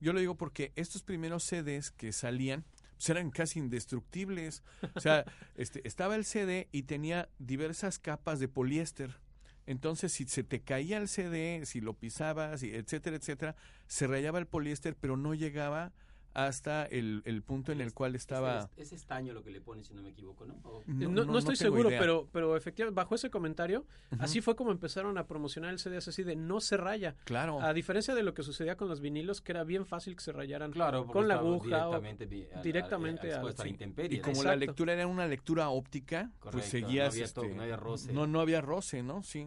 [0.00, 2.64] Yo lo digo porque estos primeros CDs que salían
[3.04, 4.62] pues eran casi indestructibles.
[4.94, 5.24] O sea,
[5.56, 9.18] este, estaba el CD y tenía diversas capas de poliéster.
[9.66, 14.46] Entonces, si se te caía el CD, si lo pisabas, etcétera, etcétera, se rayaba el
[14.46, 15.92] poliéster, pero no llegaba
[16.34, 18.68] hasta el, el punto en el cual estaba...
[18.76, 20.54] Es, es estaño lo que le pone, si no me equivoco, ¿no?
[20.64, 22.00] O- No, No- no no- estoy seguro, idea.
[22.00, 23.86] pero, pero efectivamente, bajo ese comentario,
[24.18, 27.14] así fue como empezaron a promocionar el CD así de no se raya.
[27.24, 27.60] Claro.
[27.62, 30.32] A diferencia de lo que sucedía con los vinilos, que era bien fácil que se
[30.32, 33.64] rayaran Claro, con la aguja o directamente vi- a- a- directamente a- al- expuesta a
[33.66, 33.72] la sí.
[33.74, 37.06] intemperie, Y como la lectura era una lectura óptica, pues seguías...
[37.08, 38.12] no había este, no había roce.
[38.12, 39.22] No, no había roce, ¿no?
[39.22, 39.46] Sí.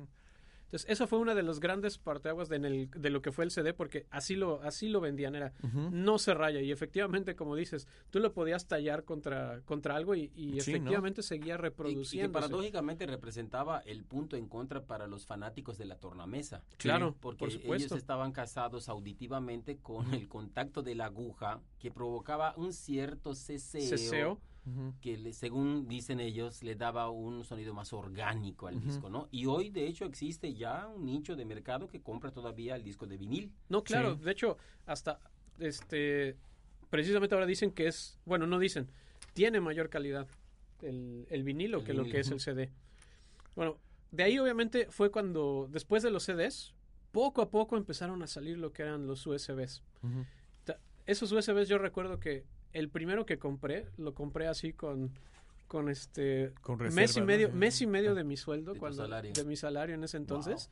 [0.67, 3.45] Entonces, eso fue una de los grandes parteaguas de, en el- de lo que fue
[3.45, 5.53] el CD, porque así lo, así lo vendían, era
[5.91, 6.59] no se raya.
[6.61, 10.77] Y efectivamente, como dices, tú lo podías tallar contra, contra algo y, y Sí, ¿no?
[10.77, 12.31] efectivamente seguía Y- Y, que reproduciendo.
[12.33, 16.63] paradójicamente representaba el punto en contra para los fanáticos de la tornamesa.
[16.77, 17.85] Claro, porque por supuesto.
[17.87, 23.87] ellos estaban casados auditivamente con el contacto de la aguja que provocaba un cierto ceseo,
[23.87, 24.41] Ceseo.
[25.01, 29.27] Que le- según dicen ellos le daba un sonido más orgánico al disco, ¿no?
[29.31, 33.05] Y hoy de hecho existe ya un nicho de mercado que compra todavía el disco
[33.07, 33.51] de vinil.
[33.69, 35.19] No, claro, de hecho, hasta
[35.59, 36.35] este
[36.89, 38.87] precisamente ahora dicen que es, bueno, no dicen,
[39.33, 40.27] tiene mayor calidad
[40.81, 42.71] el, el vinilo El que lo que es el CD.
[43.55, 43.77] Bueno,
[44.11, 46.73] de ahí obviamente fue cuando, después de los CDs,
[47.11, 49.81] poco a poco empezaron a salir lo que eran los USBs.
[51.05, 52.43] Esos USBs yo recuerdo que
[52.73, 55.11] el primero que compré, lo compré así con
[55.67, 59.33] con este Con mes y medio mes y medio de mi sueldo De cuando salario.
[59.33, 60.69] de mi salario en ese entonces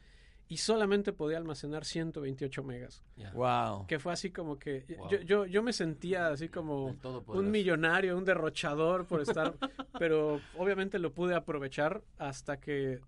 [0.47, 3.03] y solamente podía almacenar 128 megas.
[3.33, 3.87] Wow.
[3.87, 5.09] Que fue así como que Wow.
[5.09, 6.95] yo, yo, yo me sentía así como
[7.27, 9.55] un millonario, un derrochador por estar,
[9.99, 13.01] pero obviamente lo pude aprovechar hasta que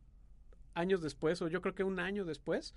[0.74, 2.74] años después, o yo creo que un año después,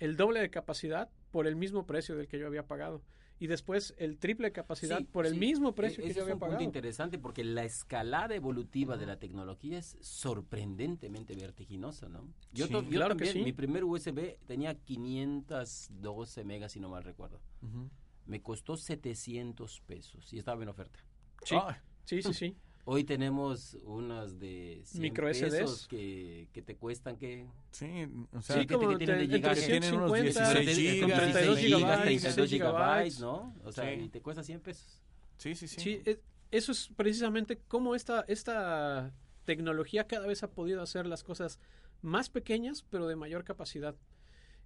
[0.00, 3.02] el doble de capacidad por el mismo precio del que yo había pagado.
[3.40, 5.38] Y después el triple de capacidad Sí, por el sí.
[5.38, 6.64] mismo precio E- que ese yo es había un punto pagado.
[6.64, 12.26] interesante porque la escalada evolutiva de la tecnología es sorprendentemente vertiginosa, ¿no?
[12.52, 13.42] Yo, Sí, to- yo claro que también, sí.
[13.44, 17.40] mi primer USB tenía 512 megas, si no mal recuerdo.
[17.62, 17.88] Ujú.
[18.26, 20.98] Me costó 700 pesos y estaba en oferta.
[21.44, 21.56] Sí,
[22.04, 22.56] sí, sí, sí.
[22.90, 27.46] Hoy tenemos unas de 100 Micro pesos que, que te cuestan que...
[27.70, 29.66] Sí, o sea, Sí, que te- como que tienen de gigabytes.
[29.66, 33.54] tienen unos 150, 16 con gigas, 32 16 gigabytes, 32 16 gigabytes, ¿no?
[33.64, 34.00] O sea, Sí.
[34.04, 35.02] y te cuesta 100 pesos.
[35.36, 35.80] Sí, sí, sí.
[35.82, 36.18] Sí, e-
[36.50, 39.12] eso es precisamente cómo esta, esta
[39.44, 41.60] tecnología cada vez ha podido hacer las cosas
[42.00, 43.96] más pequeñas, pero de mayor capacidad.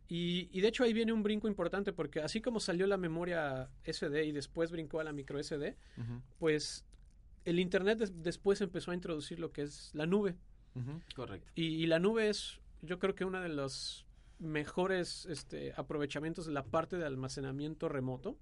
[0.09, 3.69] Y, y de hecho ahí viene un brinco importante, porque así como salió la memoria
[3.85, 6.85] SD y después brincó a la micro SD, Ujú, pues
[7.45, 10.37] el Internet des- después empezó a introducir lo que es la nube.
[11.15, 11.51] Correcto.
[11.55, 14.07] Y, y la nube es, yo creo que uno de los
[14.39, 18.39] mejores este, aprovechamientos de la parte de almacenamiento remoto,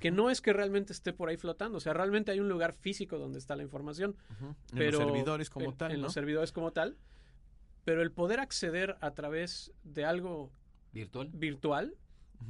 [0.00, 2.72] que no es que realmente esté por ahí flotando, o sea, realmente hay un lugar
[2.72, 4.46] físico donde está la información, Ujú.
[4.46, 6.04] En pero los servidores como en- tal, en ¿no?
[6.04, 6.96] los servidores como tal,
[7.84, 10.50] pero el poder acceder a través de algo
[10.92, 11.28] ¿Virtual?
[11.32, 11.94] virtual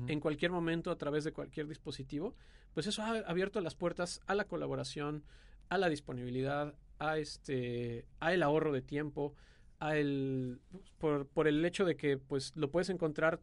[0.08, 2.34] en cualquier momento a través de cualquier dispositivo,
[2.72, 5.22] pues eso ha abierto las puertas a la colaboración,
[5.68, 9.34] a la disponibilidad, a este, a el ahorro de tiempo,
[9.80, 10.60] a el
[10.98, 13.40] por, por el hecho de que pues lo puedes encontrar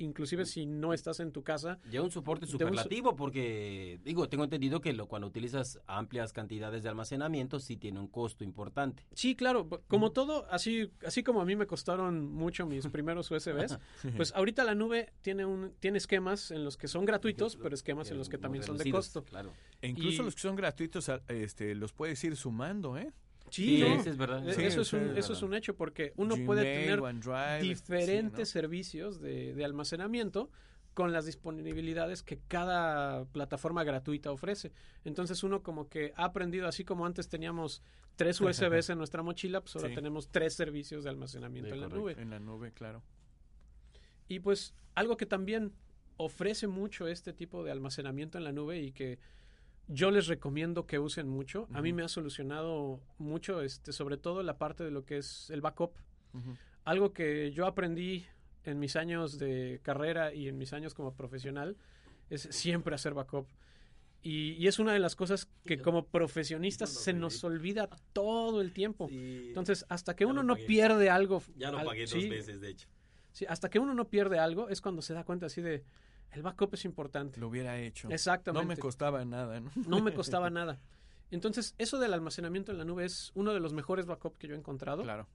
[0.00, 1.78] inclusive si no estás en tu casa.
[1.90, 6.82] Ya un soporte un superlativo porque, digo, tengo entendido que lo, cuando utilizas amplias cantidades
[6.82, 9.04] de almacenamiento sí tiene un costo importante.
[9.14, 13.78] Sí, claro, como todo, así, así como a mí me costaron mucho mis primeros USBs,
[14.16, 18.10] pues ahorita la nube tiene un, tiene esquemas en los que son gratuitos, pero esquemas
[18.10, 19.24] en los que también son de costo.
[19.24, 19.52] Claro.
[19.82, 23.12] E incluso Y- los que son gratuitos, este, los puedes ir sumando, ¿eh?
[23.50, 24.48] Sí, Sí, no, ese es verdad.
[24.48, 27.60] e- Sí, eso, es un, es eso es un hecho porque uno puede tener OneDrive,
[27.62, 28.60] diferentes sí, ¿no?
[28.60, 30.50] servicios de, de almacenamiento
[30.94, 34.72] con las disponibilidades que cada plataforma gratuita ofrece.
[35.04, 37.82] Entonces uno como que ha aprendido, así como antes teníamos
[38.16, 39.94] tres USBs en nuestra mochila, pues ahora Sí.
[39.94, 42.16] tenemos tres servicios de almacenamiento en la nube.
[42.18, 43.02] En la nube, claro.
[44.28, 45.72] Y pues algo que también
[46.16, 49.18] ofrece mucho este tipo de almacenamiento en la nube y que
[49.92, 51.68] yo les recomiendo que usen mucho.
[51.72, 55.50] A mí me ha solucionado mucho, este, sobre todo la parte de lo que es
[55.50, 55.92] el backup.
[56.84, 58.24] Algo que yo aprendí
[58.64, 61.76] en mis años de carrera y en mis años como profesional
[62.30, 63.46] es siempre hacer backup.
[64.22, 68.72] Y, y es una de las cosas que como profesionistas se nos olvida todo el
[68.72, 69.08] tiempo.
[69.10, 71.42] Entonces, hasta que uno no pierde algo...
[71.56, 72.88] Ya lo al- pagué dos sí, veces, de hecho.
[73.32, 75.84] Sí, hasta que uno no pierde algo es cuando se da cuenta así de
[76.32, 77.40] el backup es importante.
[77.40, 78.08] Lo hubiera hecho.
[78.10, 78.64] Exactamente.
[78.64, 79.70] No me costaba nada, ¿no?
[79.86, 80.80] No me costaba nada.
[81.30, 84.54] Entonces, eso del almacenamiento en la nube es uno de los mejores backup que yo
[84.54, 85.02] he encontrado.
[85.02, 85.28] Claro.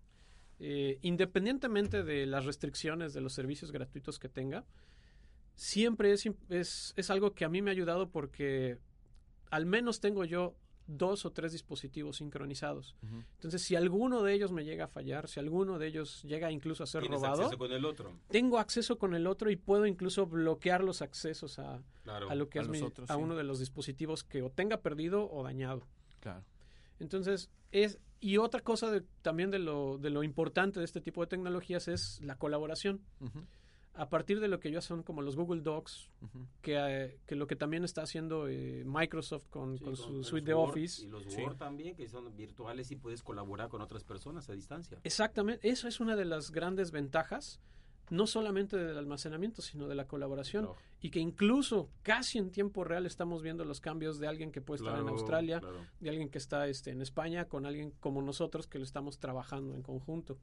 [0.59, 4.65] Eh, independientemente de las restricciones de los servicios gratuitos que tenga,
[5.55, 8.77] siempre es, es, es algo que a mí me ha ayudado porque
[9.49, 10.55] al menos tengo yo
[10.87, 12.95] dos o tres dispositivos sincronizados.
[13.35, 16.83] Entonces, si alguno de ellos me llega a fallar, si alguno de ellos llega incluso
[16.83, 18.13] a ser robado, acceso con el otro.
[18.29, 22.49] tengo acceso con el otro y puedo incluso bloquear los accesos a, Claro, a lo
[22.49, 23.19] que a es mi- otros, a sí.
[23.21, 25.87] uno de los dispositivos que o tenga perdido o dañado.
[26.19, 26.43] Claro.
[26.99, 31.21] Entonces, es y otra cosa de- también de lo, de lo importante de este tipo
[31.21, 33.01] de tecnologías es la colaboración.
[33.97, 36.09] A partir de lo que ya son como los Google Docs,
[36.61, 40.11] que, eh, que lo que también está haciendo eh, Microsoft con, Sí, con con- su
[40.13, 41.03] con suite de Word Office.
[41.05, 41.41] Y los Sí.
[41.41, 44.99] Word también, que son virtuales y puedes colaborar con otras personas a distancia.
[45.03, 47.61] Exactamente, eso es una de las grandes ventajas,
[48.09, 50.65] no solamente del almacenamiento, sino de la colaboración.
[50.65, 50.79] Claro.
[50.99, 54.83] Y que incluso casi en tiempo real estamos viendo los cambios de alguien que puede
[54.83, 55.79] estar en Australia, claro.
[56.01, 59.73] de alguien que está este, en España, con alguien como nosotros que lo estamos trabajando
[59.73, 60.37] en conjunto.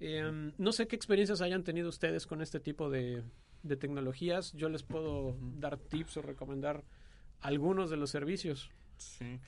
[0.00, 3.22] Eh, no sé qué experiencias hayan tenido ustedes con este tipo de,
[3.62, 4.52] de tecnologías.
[4.54, 6.84] Yo les puedo dar tips o recomendar
[7.40, 8.70] algunos de los servicios.
[8.96, 9.38] Sí.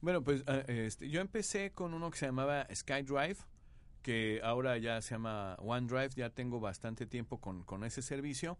[0.00, 3.38] Bueno, pues ah, este, yo empecé con uno que se llamaba SkyDrive,
[4.02, 8.58] que ahora ya se llama OneDrive, ya tengo bastante tiempo con, con ese servicio.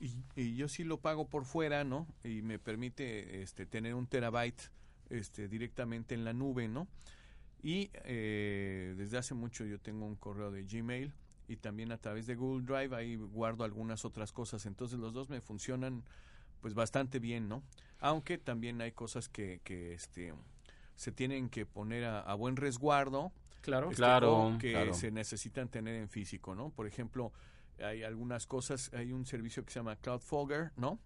[0.00, 2.08] Y, y yo sí lo pago por fuera, ¿no?
[2.24, 4.70] Y me permite este, tener un terabyte
[5.10, 6.88] este, directamente en la nube, ¿no?
[7.62, 11.12] Y eh, desde hace mucho yo tengo un correo de Gmail
[11.48, 14.66] y también a través de Google Drive ahí guardo algunas otras cosas.
[14.66, 16.02] Entonces los dos me funcionan
[16.60, 17.62] pues bastante bien, ¿no?
[18.00, 20.34] Aunque también hay cosas que, que este,
[20.96, 23.32] se tienen que poner a, a buen resguardo.
[23.60, 23.86] Claro.
[23.90, 24.94] este, Claro, o que claro.
[24.94, 26.70] se necesitan tener en físico, ¿no?
[26.70, 27.32] Por ejemplo,
[27.80, 30.98] hay algunas cosas, hay un servicio que se llama Cloudfogger, ¿no?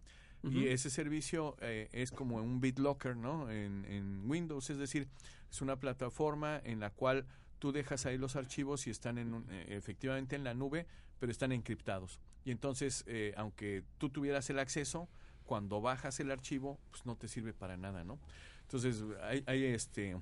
[0.43, 0.53] Ujú.
[0.53, 3.51] Y ese servicio eh, es como un BitLocker, ¿no?
[3.51, 5.09] En, en Windows, es decir,
[5.51, 7.27] es una plataforma en la cual
[7.59, 10.87] tú dejas ahí los archivos y están en un- eh, efectivamente en la nube,
[11.19, 12.21] pero están encriptados.
[12.45, 15.09] Y entonces, eh, aunque tú tuvieras el acceso,
[15.45, 18.19] cuando bajas el archivo, pues no te sirve para nada, ¿no?
[18.63, 20.17] Entonces, hay, hay este...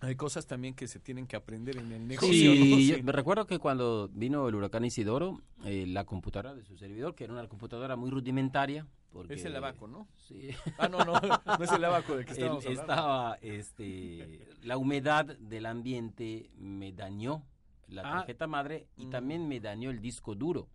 [0.00, 2.32] Hay cosas también que se tienen que aprender en el negocio.
[2.32, 2.96] Sí, ¿no?
[2.96, 3.02] Sí.
[3.04, 7.22] me recuerdo que cuando vino el huracán Isidoro, eh, la computadora de su servidor, que
[7.22, 10.08] era una computadora muy rudimentaria, porque Es el abaco, ¿no?
[10.28, 10.50] Sí.
[10.78, 12.82] Ah, no, no, no es el abaco del que estábamos hablando.
[12.82, 17.44] estaba, este, la humedad del ambiente me dañó
[17.88, 18.12] la Ah.
[18.18, 19.10] tarjeta madre y Mm.
[19.10, 20.68] también me dañó el disco duro.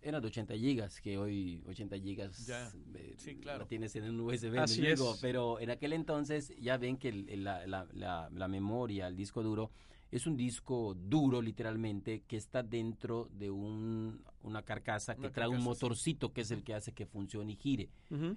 [0.00, 2.70] Era de 80 gigas, que hoy 80 gigas Ya.
[2.94, 3.60] eh, Sí, claro.
[3.60, 4.50] la tienes en un USB.
[4.52, 5.00] ¿me Así es.
[5.20, 9.16] Pero en aquel entonces ya ven que el- el- la, la- la- la memoria, el
[9.16, 9.72] disco duro,
[10.10, 15.48] es un disco duro literalmente que está dentro de un, una carcasa que Una trae
[15.48, 15.62] un sí.
[15.64, 17.90] motorcito que es el que hace que funcione y gire.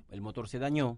[0.10, 0.98] El motor se dañó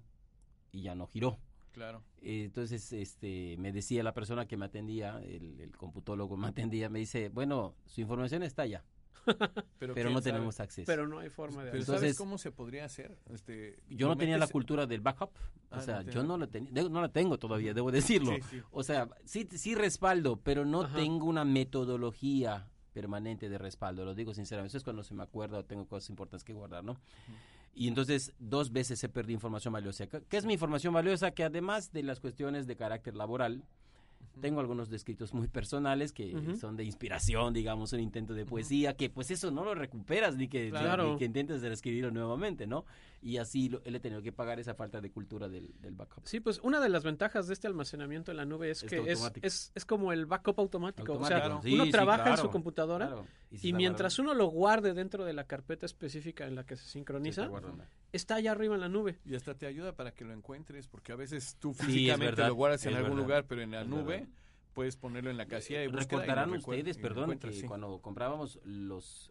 [0.71, 1.37] y ya no giró.
[1.73, 2.03] Claro.
[2.21, 6.99] Entonces, este, me decía la persona que me atendía, el, el computólogo me atendía, me
[6.99, 8.83] dice, bueno, su información está allá,
[9.79, 10.21] Pero, no sabe.
[10.21, 10.85] tenemos acceso.
[10.85, 11.99] Pero no hay forma de Pero hacerlo.
[11.99, 13.17] ¿sabes cómo se podría hacer?
[13.33, 15.31] Este, yo no tenía la cultura del backup,
[15.71, 18.33] Ah, o sea, no yo no la tenía, de- no la tengo todavía, debo decirlo.
[18.35, 18.61] Sí, sí.
[18.71, 20.95] O sea, sí, sí respaldo, pero no Ajá.
[20.95, 25.57] tengo una metodología permanente de respaldo, lo digo sinceramente, eso es cuando se me acuerda
[25.59, 26.99] o tengo cosas importantes que guardar, ¿no?
[27.73, 30.05] Y entonces dos veces he perdido información valiosa.
[30.05, 31.31] ¿Qué qué es mi información valiosa?
[31.31, 33.63] Que además de las cuestiones de carácter laboral,
[34.41, 39.09] tengo algunos descritos muy personales que son de inspiración, digamos, un intento de poesía, que
[39.09, 41.13] pues eso no lo recuperas ni que, ni- Claro.
[41.13, 42.85] ni que intentes reescribirlo nuevamente, ¿no?
[43.21, 46.25] Y así lo- él he tenido que pagar esa falta de cultura del, del backup.
[46.25, 48.97] Sí, pues una de las ventajas de este almacenamiento en la nube es Es que
[48.97, 49.47] es, automático.
[49.47, 51.13] es, es como el backup automático.
[51.13, 51.63] O sea, Automático.
[51.69, 53.15] Sí, uno sí, trabaja en su computadora.
[53.61, 57.49] Y mientras uno lo guarde dentro de la carpeta específica en la que se sincroniza.
[58.13, 59.19] Está allá arriba en la nube.
[59.25, 62.47] Y hasta te ayuda para que lo encuentres, porque a veces tú Sí, físicamente verdad,
[62.47, 64.27] lo guardas en algún verdad, lugar, pero en la nube verdad.
[64.73, 66.03] puedes ponerlo en la casilla de búsqueda.
[66.03, 67.65] y lo Recordarán recuer- ustedes, y lo perdón, que sí.
[67.67, 69.29] cuando comprábamos los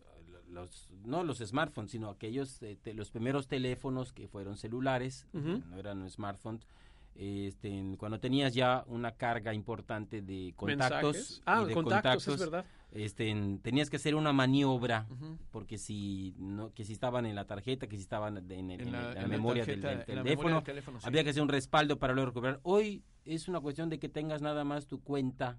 [0.48, 5.78] los, no los smartphones, sino aquellos, eh, te- los primeros teléfonos que fueron celulares, no
[5.78, 6.66] eran smartphones.
[7.14, 11.42] Este, cuando tenías ya una carga importante de contactos, Mensajes.
[11.46, 12.66] Ah, y de contactos, es verdad.
[12.92, 15.06] Este, en- tenías que hacer una maniobra
[15.50, 18.86] porque si no que si estaban en la tarjeta, que si estaban en, el- En
[18.88, 21.06] en la- en memoria del, tarjeta- del en la memoria teléfono, del teléfono, sí.
[21.06, 22.60] había que hacer un respaldo para luego recuperar.
[22.62, 25.58] Hoy es una cuestión de que tengas nada más tu cuenta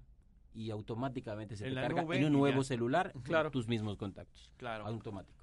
[0.54, 2.68] y automáticamente se En te carga nube en un nuevo ya.
[2.68, 3.50] celular Claro.
[3.50, 4.50] tus mismos contactos.
[4.56, 4.86] Claro.
[4.86, 5.42] Automático.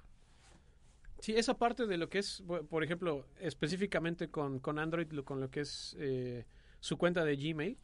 [1.20, 5.50] Sí, esa parte de lo que es, por ejemplo, específicamente con, con Android, con lo
[5.50, 6.46] que es eh,
[6.80, 7.78] su cuenta de Gmail,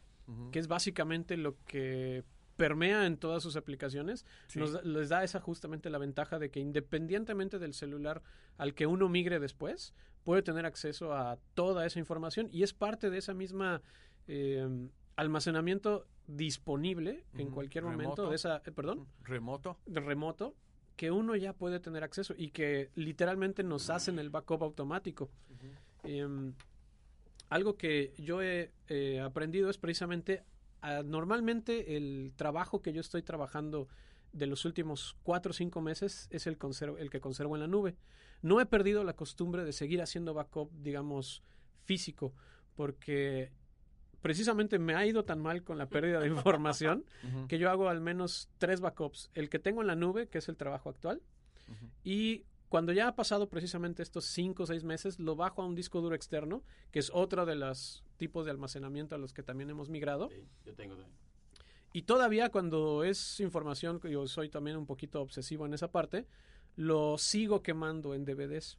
[0.51, 2.25] que es básicamente lo que
[2.59, 4.59] permea en todas sus aplicaciones, Sí.
[4.59, 8.21] nos da- les da esa justamente la ventaja de que independientemente del celular
[8.59, 9.95] al que uno migre después,
[10.25, 13.81] puede tener acceso a toda esa información y es parte de esa misma
[14.27, 14.69] eh,
[15.17, 18.29] almacenamiento disponible en cualquier momento Remoto.
[18.31, 19.79] de esa, eh, perdón, Remoto.
[19.87, 20.55] de remoto
[20.97, 25.31] que uno ya puede tener acceso y que literalmente nos hacen el backup automático.
[26.03, 26.53] Em,
[27.49, 30.43] algo que yo he eh, aprendido es precisamente,
[31.05, 33.89] normalmente el trabajo que yo estoy trabajando
[34.33, 37.67] de los últimos cuatro o cinco meses es el, conservo- el que conservo en la
[37.67, 37.97] nube.
[38.43, 41.43] No he perdido la costumbre de seguir haciendo backup, digamos,
[41.85, 42.33] físico,
[42.77, 43.51] porque
[44.21, 47.05] precisamente me ha ido tan mal con la pérdida de información
[47.49, 49.31] que yo hago al menos tres backups.
[49.35, 51.23] El que tengo en la nube, que es el trabajo actual,
[52.05, 55.75] y cuando ya ha pasado precisamente estos cinco o seis meses, lo bajo a un
[55.75, 59.71] disco duro externo, que es otro de los tipos de almacenamiento a los que también
[59.71, 60.29] hemos migrado.
[60.65, 60.97] yo tengo
[61.93, 66.27] Y todavía cuando es información, que yo soy también un poquito obsesivo en esa parte,
[66.77, 68.79] lo sigo quemando en DVDs.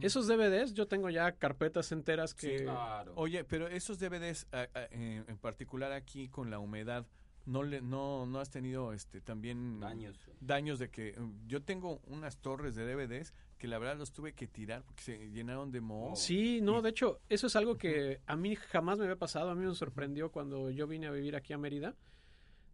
[0.00, 2.68] Esos DVDs yo tengo ya carpetas enteras que...
[3.16, 4.46] Oye, pero esos DVDs,
[4.90, 7.04] en particular aquí con la humedad,
[7.46, 10.18] no le, no, no has tenido este también Daños.
[10.40, 14.32] daños de que mm, yo tengo unas torres de DVDs que la verdad los tuve
[14.34, 16.14] que tirar porque se llenaron de moho.
[16.16, 19.50] Sí, no, de hecho, eso es algo que a mí jamás me había pasado.
[19.50, 21.94] A mí me sorprendió cuando yo vine a vivir aquí a Mérida,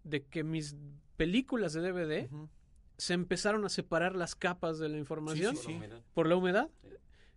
[0.04, 0.74] de que mis
[1.16, 2.28] películas de DVD
[2.96, 5.80] se empezaron a separar las capas de la información sí, sí.
[6.14, 6.68] por la humedad.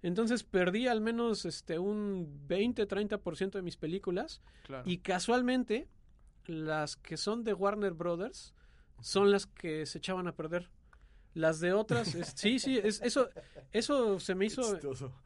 [0.02, 4.90] Entonces perdí al menos este un 20-30% de mis películas Claro.
[4.90, 5.88] y casualmente
[6.48, 8.54] las que son de Warner Brothers
[9.02, 10.70] son las que se echaban a perder.
[11.34, 13.30] Las de otras, es- sí, sí, es, eso,
[13.74, 14.62] eso se me hizo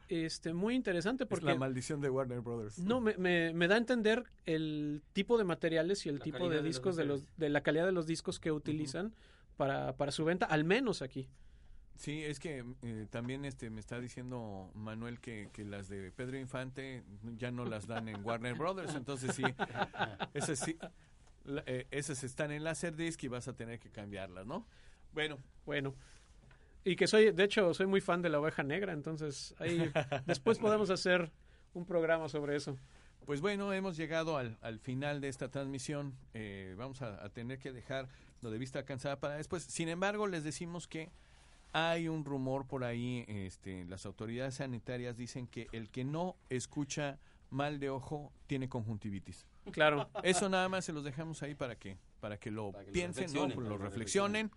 [0.07, 2.79] este, muy interesante Es porque la maldición de Warner Brothers.
[2.79, 6.55] no me, me, me da a entender el tipo de materiales y el tipo de
[6.55, 9.13] de los discos de los de la calidad de los discos que utilizan
[9.55, 11.29] para, para su venta, al menos aquí.
[11.95, 16.39] Sí, es que eh, también este me está diciendo Manuel que, que las de Pedro
[16.39, 17.03] Infante
[17.37, 19.43] ya no las dan en Warner Brothers, entonces sí,
[20.33, 20.77] esas sí,
[21.65, 24.65] eh, esas están en Laserdisc y vas a tener que cambiarlas, ¿no?
[25.13, 25.95] Bueno, Bueno.
[26.85, 29.91] Y que soy, de hecho, soy muy fan de la oveja negra, entonces ahí
[30.25, 31.29] después podemos hacer
[31.73, 32.77] un programa sobre eso.
[33.25, 36.15] Pues bueno, hemos llegado al, al final de esta transmisión.
[36.33, 38.07] Eh, vamos a, a tener que dejar
[38.41, 39.63] lo de vista cansada para después.
[39.63, 41.11] Sin embargo, les decimos que
[41.73, 43.25] hay un rumor por ahí.
[43.27, 47.19] Este, las autoridades sanitarias dicen que el que no escucha
[47.49, 49.45] mal de ojo tiene conjuntivitis.
[49.71, 50.09] Claro.
[50.23, 52.93] Eso nada más se los dejamos ahí para que para que lo Para que lo
[52.93, 54.51] piensen, lo reflexionen.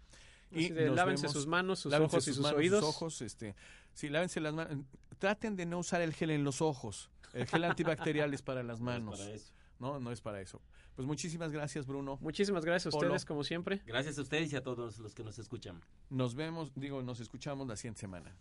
[0.51, 2.85] Así de, lávense sus manos, sus lávense ojos y sus manos, oídos.
[2.85, 3.55] ojos, este,
[3.95, 4.85] sí, lávense las manos.
[5.19, 7.11] Traten de no usar el gel en los ojos.
[7.33, 9.19] El gel antibacterial es para las No es manos.
[9.21, 9.53] para eso.
[9.79, 10.61] No, no es para eso.
[10.95, 12.19] Pues muchísimas gracias, Bruno.
[12.21, 13.09] Muchísimas gracias a Polo.
[13.09, 13.81] ustedes, como siempre.
[13.87, 15.81] Gracias a ustedes y a todos los que nos escuchan.
[16.11, 18.37] Nos vemos, digo, nos escuchamos la siguiente semana.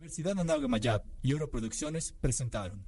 [0.00, 2.86] Universidad Anáhuac Mayab y Europroducciones presentaron.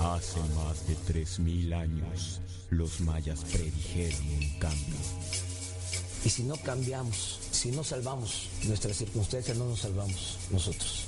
[0.00, 2.40] Hace más de 3.000 años,
[2.70, 4.96] los mayas predijeron un cambio.
[6.24, 11.06] Y si no cambiamos, si no salvamos nuestras circunstancias, no nos salvamos nosotros.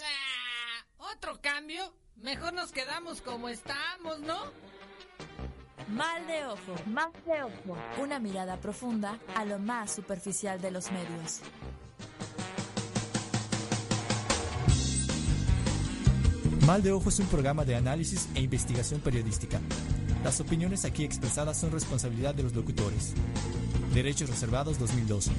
[0.00, 0.84] Ah,
[1.14, 1.84] ¿Otro cambio?
[2.22, 4.36] Mejor nos quedamos como estamos, ¿no?
[5.88, 6.74] Mal de ojo.
[6.86, 7.78] Mal de ojo.
[8.02, 11.40] Una mirada profunda a lo más superficial de los medios.
[16.66, 19.58] Mal de Ojo es un programa de análisis e investigación periodística.
[20.22, 23.14] Las opiniones aquí expresadas son responsabilidad de los locutores.
[23.94, 25.30] Derechos reservados 2012.